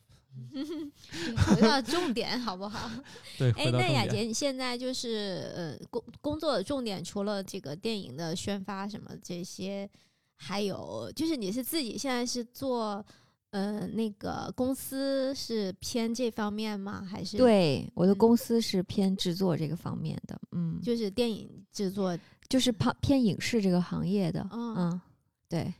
[1.47, 2.89] 回到重点好不好？
[3.37, 3.51] 对。
[3.71, 9.89] 那雅洁，你现在就是呃工工作的重点，除了这个电影的宣发什么这些，
[10.35, 13.05] 还有就是你是自己现在是做
[13.51, 17.07] 呃那个公司是偏这方面吗？
[17.09, 22.17] 还是对，我的嗯公司是偏制作这个方面的，嗯，就是电影制作？
[22.49, 25.01] 就是偏偏影视这个行业的，嗯嗯，
[25.49, 25.73] 对，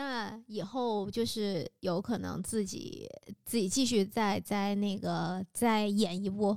[0.00, 3.06] 那以后就是有可能自己
[3.44, 6.56] 自己继续再再那个再演一部，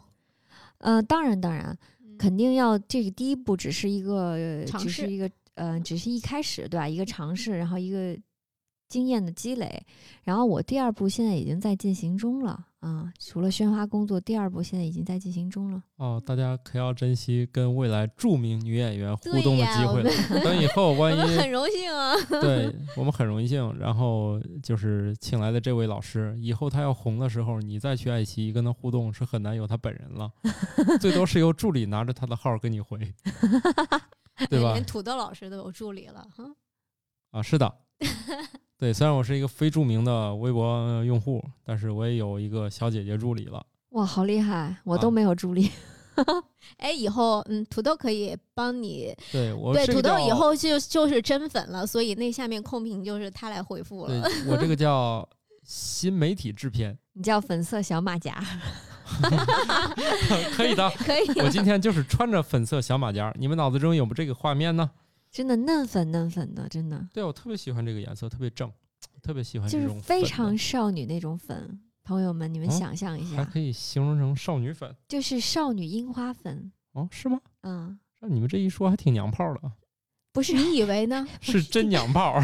[0.77, 6.87] 呃，当然当然，嗯肯定要这个第一步只是一个，呃尝试只是一个，呃，只是一开始，对吧？
[6.87, 8.17] 一个尝试，然后一个
[8.93, 9.83] 经验的积累，
[10.21, 15.81] 然后我第二步现在已经在进行中了啊、除了宣发工作，第二步现在已经在进行中了。
[15.95, 20.11] 哦，大家可要珍惜跟未来著名女演员互动的机会了。
[20.43, 22.13] 等以后 万一很荣幸啊。
[22.41, 30.29] 对我们很荣幸，然后就是请来的这位老师，以后他要红的时候，你再去爱奇艺跟他互动是很难有他本人了，
[30.99, 32.99] 最多是由助理拿着他的号跟你回，
[34.51, 34.83] 对吧连？
[34.83, 36.43] 土豆老师都有助理了，哈。
[37.31, 37.73] 啊，是的，
[38.77, 43.65] 对，虽然我是一个非著名的微博呃用户，但是我也有一个小姐姐助理了。
[43.89, 44.75] 哇，好厉害！
[44.83, 45.71] 我啊都没有助理。
[46.77, 49.15] 哎，以后嗯，土豆可以帮你。
[49.31, 54.29] 对我对，土豆以后就就是真粉了，所以那下面控评就是他来回复对了。
[54.47, 55.27] 我这个叫
[55.63, 58.43] 新媒体制片，你叫粉色小马甲，
[60.55, 60.89] 可以的。
[60.91, 64.89] 可以，我今天就是穿着粉色小马甲，你们脑子中有没有这个画面呢？
[65.33, 68.71] 真的嫩粉嫩粉的，真的对，我特别喜欢这个颜色，特别正，
[69.23, 71.81] 特别喜欢就是非常少女那种粉。
[72.03, 76.71] 朋友们，你们哦想象一下，还可以形容成少女粉就是少女樱花粉。
[76.91, 77.39] 哦，是吗？
[77.61, 79.71] 嗯，那你们这一说还挺娘炮的啊，
[80.33, 81.25] 不是，你以为呢？
[81.41, 82.39] 是真娘炮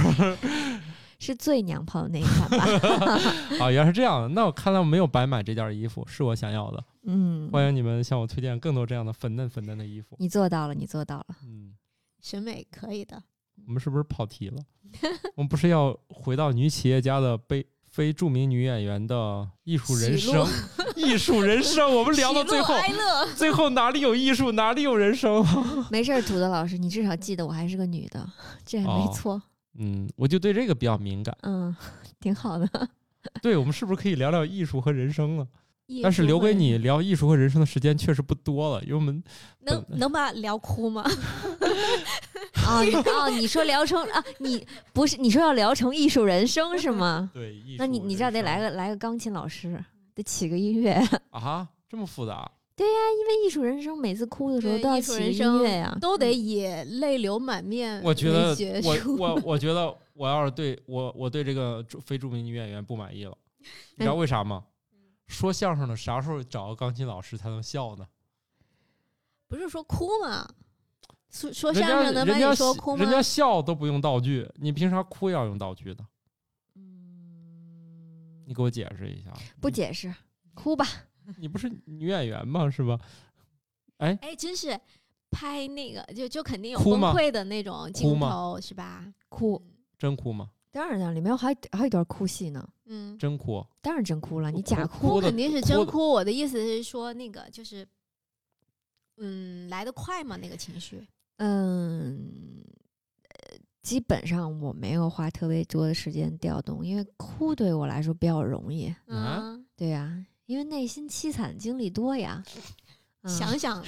[1.20, 3.20] 是最娘炮的那一款吧？
[3.60, 3.70] 啊！
[3.70, 6.82] 原来是这样的，那我看来我没有白买这件衣服，是我想要的。
[7.04, 10.16] 嗯，欢迎你们向我推荐更多这样的粉嫩粉嫩的衣服。
[10.18, 11.26] 你做到了，你做到了。
[11.44, 11.74] 嗯，
[12.22, 13.22] 审美可以的。
[13.68, 14.64] 我们是不是跑题了？
[15.36, 20.48] 我们不是要回到女企业家的非非著名女演员的艺术人生？
[20.96, 22.74] 艺术人生，我们聊到最后，
[23.36, 25.46] 最后哪里有艺术，哪里有人生？
[25.92, 28.28] 没事儿，土豆老师，你至少记得我还是个女的，
[28.66, 29.42] 这还没哦错。
[29.78, 31.36] 嗯，我就对这个比较敏感。
[31.44, 31.76] 嗯，
[32.20, 32.68] 挺好的。
[33.42, 35.48] 对，我们是不是可以聊聊艺术和人生了？
[35.90, 39.22] 艺但是留给你聊艺术和人生的时间确实不多了，因为我们
[39.62, 41.04] 能能把聊哭吗？
[42.68, 44.24] 哦你哦，你说聊成啊？
[44.38, 47.32] 你不是你说要聊成艺术人生是吗？
[47.34, 49.84] 对艺术那你你这样得来个来个钢琴老师，
[50.14, 50.94] 得起个音乐，
[51.32, 52.50] 啊，这么复杂？
[52.76, 55.98] 对呀，因为艺术人生每次哭的时候都要起个音乐呀。
[56.00, 63.36] 都得也泪流满面我觉得我我我觉得我要是对我我对这个著非著名女演员不满意了，
[63.98, 64.64] 你知道为啥吗？
[65.30, 68.06] 说相声的啥时候找个钢琴老师才能笑呢？
[69.48, 70.46] 不是说哭吗？
[71.30, 73.12] 说说相声能把人家你说哭吗人？
[73.12, 76.04] 家笑都不用道具，你凭啥哭要用道具的？
[76.76, 79.32] 嗯，你给我解释一下。
[79.62, 80.14] 不解释，
[80.56, 80.86] 哭吧。
[81.38, 82.68] 你不是女演员吗？
[82.70, 83.00] 是吧？
[83.98, 84.80] 哎，哎，真是
[85.30, 89.06] 拍那个就就肯定有崩溃的那种镜头是吧？
[89.30, 89.62] 哭，
[89.98, 90.50] 真哭吗？
[90.72, 92.68] 当然了，里面还还有一段哭戏呢。
[92.86, 93.66] 嗯，真哭？
[93.82, 96.10] 当然真哭了，你假哭的哭肯定是真哭。
[96.10, 97.88] 我的意思是说那个就是，
[99.18, 100.38] 嗯，来得快吗？
[100.38, 101.08] 那个情绪？
[101.38, 102.64] 嗯，
[103.24, 108.88] 呃基本上我没有花特别多的时间调动，因为哭对我来说比较容易。
[108.88, 112.44] 啊嗯，对呀、因为内心凄惨经历多呀。
[113.22, 113.84] 嗯想想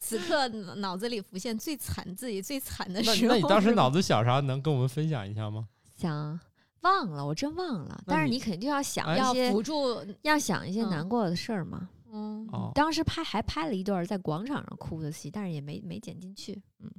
[0.00, 3.32] 此刻脑脑子里浮现最惨自己最惨的那时候。
[3.32, 4.40] 那你当时脑子想啥？
[4.40, 5.68] 能跟我们分享一下吗？
[6.00, 6.40] 想
[6.80, 8.02] 忘了，我真忘了。
[8.06, 11.88] 但是你你肯定要想哎要一些，扶住，要想一些嗯难过的事儿嘛。
[12.12, 16.60] 嗯，哦，当时拍还拍了一段在广场上哭的戏，但是也没没剪进去。
[16.80, 16.90] 嗯，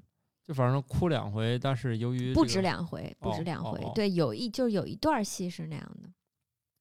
[0.48, 3.92] 就反正哭两回，但是由于不这个止两回，不止哦两回。
[3.94, 6.10] 对，有一就有一段戏是那样的。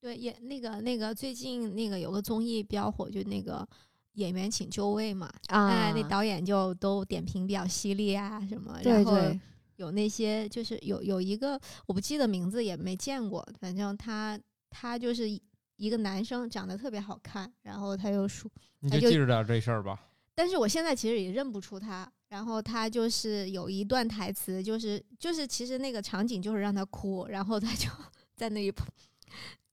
[0.00, 3.66] 对，也那个那个最近那个有个综艺比较火，就那个
[4.12, 9.40] 演员请就位嘛，啊，哎，那导演就都点评比较犀利啊什么，对然后对，
[9.80, 15.42] 有那些就是有有一个我不记得名字也没见过，反正他他就是一
[15.76, 18.50] 一个男生长得特别好看，然后他又说，
[18.80, 19.98] 你他就就记着点这事儿吧。
[20.34, 22.10] 但是我现在其实也认不出他。
[22.28, 27.88] 然后他就是有一段台词，就是就是其实那个场景就是让他哭，然后他就
[28.36, 28.72] 在那里，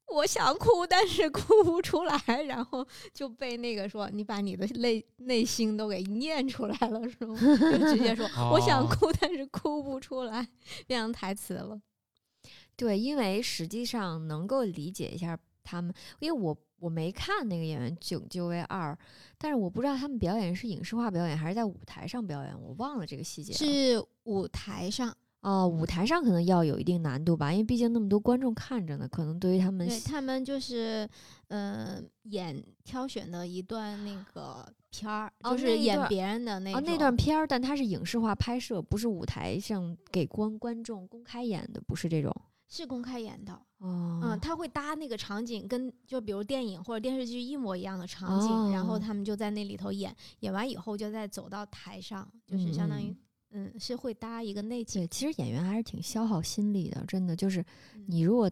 [0.09, 7.37] 我想哭，但是哭不出来，然后就被那个说你把你的内内心都给念出来了，是吗？
[7.39, 10.47] 就直接说 我想哦哭，但是哭不出来，
[10.85, 11.79] 变成台词了。
[12.77, 18.93] 对，因为实际上能够理解一下他们，因为我我没看那个演员《九九位二》，
[19.37, 23.51] 但是我不知道他们表演是影视化表演还是在舞台上表演，我忘了这个细节。
[23.51, 31.07] 是舞台上，哦，舞台上可能要有一定难度吧，因为毕竟那么多观众看着呢，可能对于他们对他们就是
[31.47, 36.73] 呃演挑选的一段那个片儿，哦就是演别人的那。
[36.81, 42.35] 那段片儿，但它是影视化拍摄，不是舞台上给观观众公开演的，不是这种。
[42.69, 53.15] 是公开演的，哦，嗯，他会搭那个场景跟就比如电影或者电视剧一模一样的场景，然后哦他们就在那里头演，演完以后就再走到台上，就是相当于
[53.51, 55.03] 嗯是会搭一个内景。
[55.03, 57.61] 对，其实演员还是挺消耗心力的，真的就是
[57.95, 58.49] 嗯你如果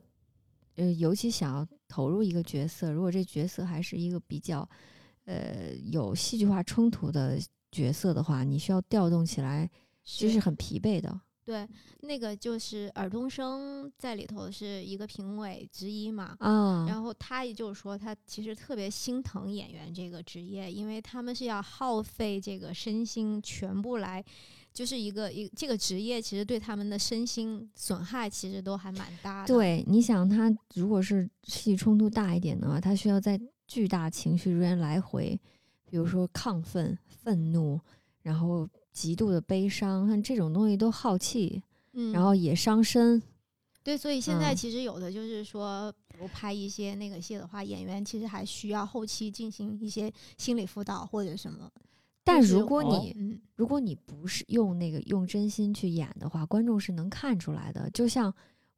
[0.76, 4.68] 呃，尤其想要投入一个角色，如果这角色还是一个比较
[5.26, 7.40] 呃有戏剧化冲突的
[7.72, 9.70] 角色的话，你需要调动起来，
[10.04, 11.22] 其实是很疲惫的。
[11.46, 11.68] 对，
[12.02, 24.26] 那个就是尔冬升在里头是一个评委之一嘛，啊，然后他也就是说，他其实特别心疼演员这个职业，因为他们是要耗费这个身心全部来，
[24.76, 35.40] 就是一个一这个职业其实对他们的身心损害其实都还蛮大的。，对，你想他如果是戏冲突大一点的话，他需要在巨大情绪之间来回，
[35.90, 37.80] 比如说亢奋、愤怒，
[38.22, 41.64] 然后极度的悲伤，像这种东西都耗气，
[41.94, 43.24] 嗯，然后也伤身。
[43.82, 51.72] 对，所以现在嗯其实有的就是说，比如拍一些那个戏的话，演员其实还需要后期进行一些心理辅导或者什么。
[52.26, 57.90] 但如果你嗯如果你不是用那个用真心去演的话，观众是能看出来的。
[57.92, 58.34] 就像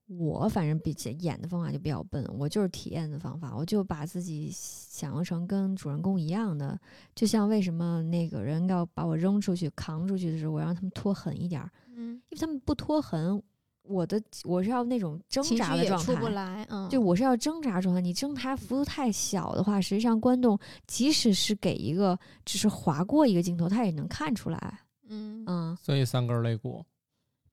[0.05, 6.79] 我，反正比起演的方法就比较笨，我就是体验的方法，我就把自己想象成跟主人公一样的。
[7.15, 13.41] 就像为什么那个人要把我扔出去、扛出去的时候，我让他们拖狠一点儿，嗯，因为他们不拖狠，
[13.87, 16.05] 我的我是要那种挣扎的状态。
[16.13, 16.65] 出不来。
[16.69, 24.79] 嗯，就我是要挣扎状态，你挣扎幅度太小的话，实际上观众即使是给一个只是划过一个镜头，他也能看出来。
[25.09, 26.85] 嗯嗯，所以三根肋骨。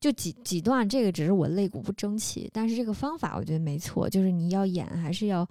[0.00, 5.48] 就几几段，这个只是我肋骨不争气，但是这个方法我觉得没错，就是你要演还是要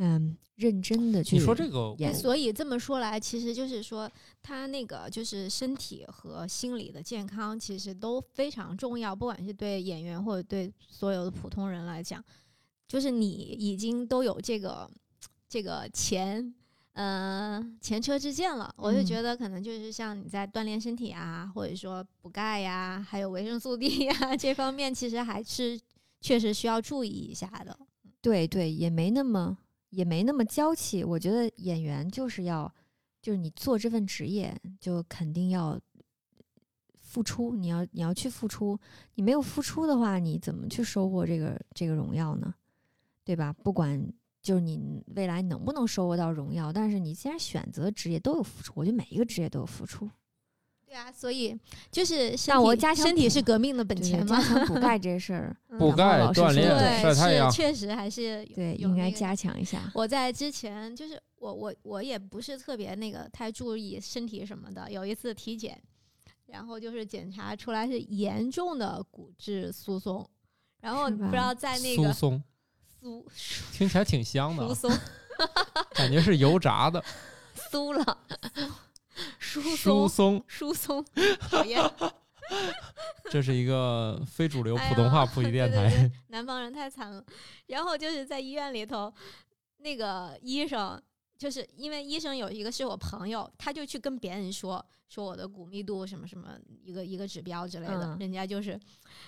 [0.00, 1.36] 嗯认真的去。
[1.36, 4.10] 你说这个，演所以这么说来，其实就是说，
[4.42, 12.22] 他那个就是身体和心理的健康，其实都非常重要，不管是对演员或者对所有的普通人来讲，
[12.88, 14.90] 就是你已经都有这个
[15.48, 16.54] 这个前
[16.92, 25.80] 呃前车之鉴了，我就嗯觉得可能就是像你在锻炼身体啊，或者说补钙呀，还有维生素 D 呀这方面，其实还是
[26.20, 27.78] 确实需要注意一下的。
[28.20, 29.56] 对对，也没那么
[29.90, 31.04] 也没那么娇气。
[31.04, 32.72] 我觉得演员就是要，
[33.22, 35.78] 就是你做这份职业，就肯定要
[36.98, 38.78] 付出，你要你要去付出。
[39.14, 42.54] 你没有付出的话，你怎么去收获这个这个荣耀呢？
[43.22, 43.52] 对吧？
[43.62, 44.12] 不管
[44.42, 44.80] 就是你
[45.14, 50.10] 未来能不能收获到荣耀，但是你既然选择职业都有付出，我觉得每一个职业都有付出。
[50.90, 51.56] 对啊，所以
[51.88, 54.42] 就是像我体加强身体是革命的本钱嘛加。
[54.42, 59.88] 强补钙这事儿，嗯补钙老师说锻炼对，是晒太阳确实还是对，应该加强一下。
[59.94, 65.80] 我在之前就是我我我也不是特别那个太注意身体什么的，有一次体检，
[66.46, 70.28] 然后就是检查出来是严重的骨质疏松，
[70.80, 72.42] 然后不知道在那个疏松，
[73.00, 74.98] 酥疏听起来挺香的啊，疏松
[75.92, 77.00] 感觉是油炸的
[77.70, 78.18] 酥了，
[79.38, 80.44] 疏酥松松。
[80.46, 81.04] 疏松，
[81.48, 81.80] 讨厌，
[83.30, 85.96] 这是一个非主流哎普通话普及电对对台。
[86.08, 87.24] 对南方人太惨了。
[87.66, 89.12] 然后就是在医院里头，
[89.78, 91.00] 那个医生
[91.38, 96.50] 就是因为医生有一个是我朋友，他就去跟别人说说我的骨密度什么什么
[96.82, 98.78] 一个一个指标之类的，嗯人家就是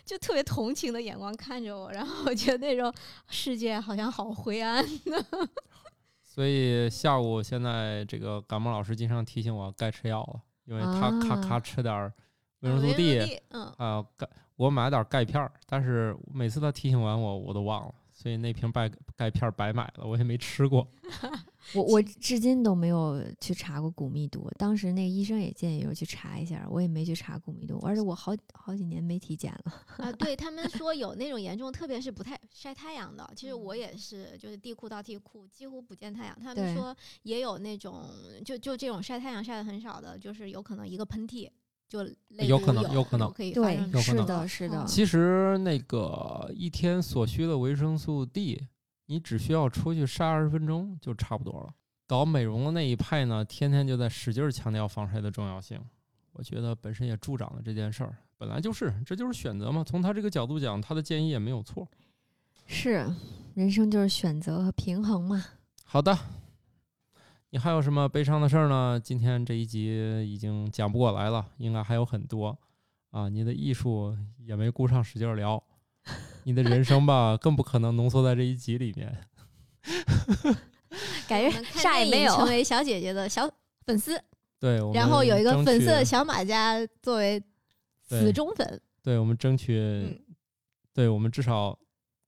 [0.04, 2.92] 就特别同情的眼光看着我，然后我觉得那种
[3.28, 4.84] 世界好像好灰暗。
[6.34, 12.10] 所以下午现在这个感冒老师经常提醒我该吃药了，因为他咔啊咔吃点儿
[12.60, 14.26] 维维生素 D，嗯，啊，钙
[14.56, 20.86] 我买点儿钙片儿，但是每次他提醒完我，我都忘了，所以那瓶钙钙片儿白买了，我也没吃过。
[21.74, 29.72] 我我至今都没有去查过骨密度，当时那个医生也建议我去查一下，我也没去查骨密度，而且我好好几年没体检了。
[29.96, 33.28] 啊，对他们 说有那种严重，特别是不太晒太阳的。
[33.34, 36.38] 其实我也是，就是地库到地库，几乎不见太阳。
[36.40, 38.08] 他们说也有那种，
[38.44, 41.50] 就就这种晒太阳晒的很少的，就是有可能一个喷嚏
[41.92, 41.98] 就
[42.46, 48.66] 有可能有有可能可以对，有可能是的，是的嗯，其实那个一天所需的维生素 D，
[49.04, 51.74] 你只需要出去晒二十分钟就差不多了。
[52.06, 55.78] 搞美容的那一派呢，天天就在使劲儿强调防晒的重要性。
[56.32, 59.84] 我觉得本身也助长了这件事儿，本来就是，这就是选择嘛。
[59.84, 61.86] 从他这个角度讲，他的建议也没有错。
[62.64, 63.06] 是
[63.52, 65.44] 人生就是选择和平衡嘛。
[65.84, 66.18] 好的，
[67.52, 68.98] 你还有什么悲伤的事儿呢？
[68.98, 72.58] 今天这一集已经讲不过来了，应该还有很多
[73.10, 73.28] 啊。
[73.28, 75.62] 你的艺术也没顾上使劲聊，
[76.44, 79.14] 你的人生吧，更不可能浓缩在这一集里面。
[81.28, 82.46] 感觉啥也没有成。
[82.46, 83.46] 为小姐姐的小
[83.84, 84.18] 粉丝，
[84.58, 87.38] 对，然后有一个粉色的小马甲作为
[88.00, 88.80] 死忠粉。
[89.02, 90.18] 对我们争取，嗯
[90.94, 91.78] 对我们至少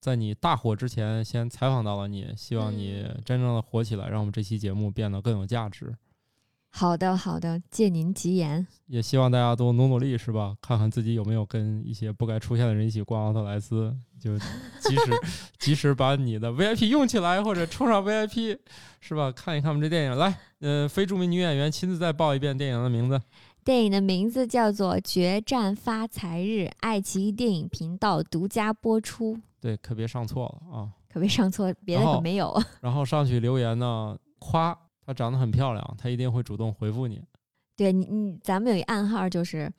[0.04, 5.96] 在你大火之前先采访到了你，希望你嗯真正的火起来，让我们这期节目变得更有价值。
[6.68, 8.66] 好的，好的，借您吉言。
[8.84, 10.54] 也希望大家都努努力，是吧？
[10.60, 15.10] 看看自己有没有跟一些不该出现的人一起逛奥特莱斯，就及时
[15.58, 18.58] 及时把你的 VIP 用起来，或者充上 VIP，
[19.00, 19.32] 是吧？
[19.32, 20.18] 看一看我们这电影。
[20.18, 23.18] 来，呃，非著名女演员亲自再报一遍电影的名字。
[23.64, 30.92] 电影的名字叫做《决战发财日》，爱奇艺电影频道独家播出，对，可别上错了啊！
[31.08, 32.54] 可别上错，别的可没有。
[32.82, 37.22] 然后上去留言呢，夸她长得很漂亮，她一定会主动回复你。
[37.74, 39.72] 对你，你咱们有一暗号，就是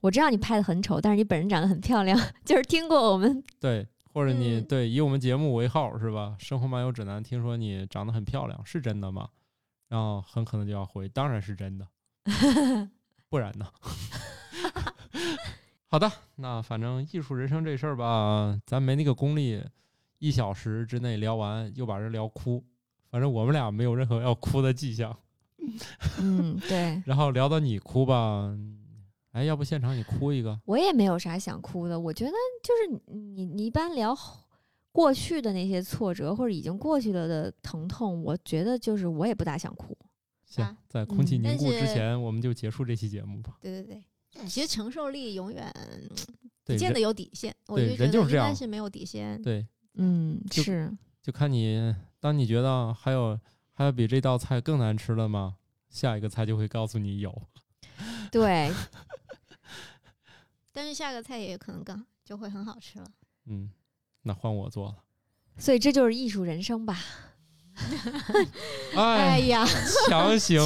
[0.00, 2.16] 我知道你拍的很丑，但是你本人长得很漂亮。
[2.46, 6.36] 就是听过我们对，或者你、嗯对以我们节目为号是吧？
[6.38, 9.28] 生活漫游指南，听说你长得很漂亮，是真的吗？
[9.88, 11.88] 然后很可能就要回，当然是真的，
[13.36, 13.66] 不然呢？
[15.88, 19.62] 好的，那反正艺术人生这事儿吧，咱没那个功力，
[20.20, 22.64] 一小时之内聊完又把人聊哭。
[23.10, 25.14] 反正我们俩没有任何要哭的迹象。
[26.18, 28.56] 嗯，对 然后聊到你哭吧，
[29.32, 30.58] 哎，要不现场你哭一个？
[30.64, 32.00] 我也没有啥想哭的。
[32.00, 32.32] 我觉得
[32.62, 34.16] 就是你，你一般聊
[34.92, 39.94] 过去的那些挫折或者已经过去了的疼痛，我觉得就是我也不大想哭。
[40.56, 43.56] 行啊，在空气嗯凝固之前，我们就结束这期节目吧。
[43.60, 44.02] 对对
[44.32, 45.72] 对，其实承受力永远
[46.64, 49.40] 不见得有底线，我觉得应人就是这样该是没有底线。
[49.42, 50.90] 对，嗯，是
[51.22, 53.38] 就看你，当你觉得还有
[53.72, 55.56] 还有比这道菜更难吃的吗？
[55.88, 57.42] 下一个菜就会告诉你有。
[58.32, 58.70] 对，
[60.72, 63.06] 但是下个菜也可能更就会很好吃了。
[63.46, 63.70] 嗯，
[64.22, 64.96] 那换我做了。
[65.58, 66.98] 所以这就是艺术人生吧。
[68.96, 69.64] 哎哎，呀，
[70.08, 70.58] 强行，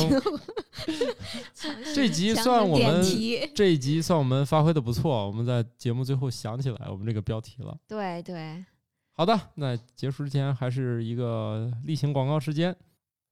[1.95, 3.03] 这集算我们
[3.55, 7.77] 这一集算我们发挥的不错，我们在节目最后想起来我们这个标题了。
[7.89, 8.65] 对对，
[9.13, 12.75] 好的，那结束之前还是一个例行广告时间。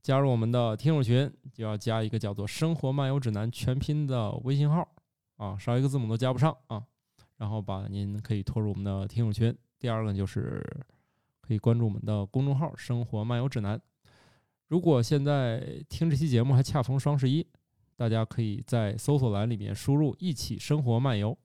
[0.01, 4.89] 加入我们的听友群，就要加一个叫做“生活漫游指南”全拼的微信号
[5.37, 6.83] 啊，少一个字母都加不上啊。
[7.37, 9.55] 然后把您可以拖入我们的听友群。
[9.79, 10.65] 第二个就是
[11.49, 13.81] 可以关注我们的公众号“生活漫游指南”。
[14.69, 17.45] 如果现在听这期节目还恰逢双十一，
[17.97, 21.37] 大家可以在搜索栏里面输入“一起生活漫游”，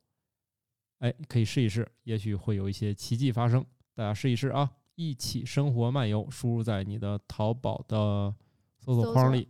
[1.00, 3.66] 哎，可以试一试，也许会有一些奇迹发生。
[3.96, 4.70] 大家试一试啊！
[4.96, 8.36] 一起生活漫游，输入在你的淘宝的
[8.80, 9.48] 搜索框里。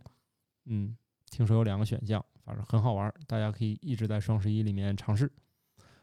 [0.66, 0.96] 嗯，
[1.30, 5.28] 听说有两个选项，反正很好玩，大家可以一直在双十一里面尝试。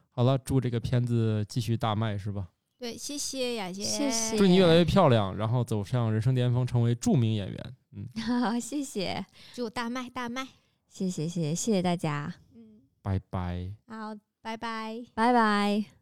[0.10, 2.50] 好了，祝这个片子继续大卖，是吧？
[2.82, 7.76] 对，谢谢雅姐，谢谢祝你越来越漂亮，然后走上人生巅峰，成为著名演员。
[7.92, 8.10] 嗯，
[8.42, 9.24] 好，谢谢，
[9.54, 10.48] 祝大卖大卖。
[10.90, 13.72] 谢谢，谢谢，谢谢大家，嗯，拜拜。
[13.86, 15.06] 好，拜拜。
[15.14, 16.01] 拜拜。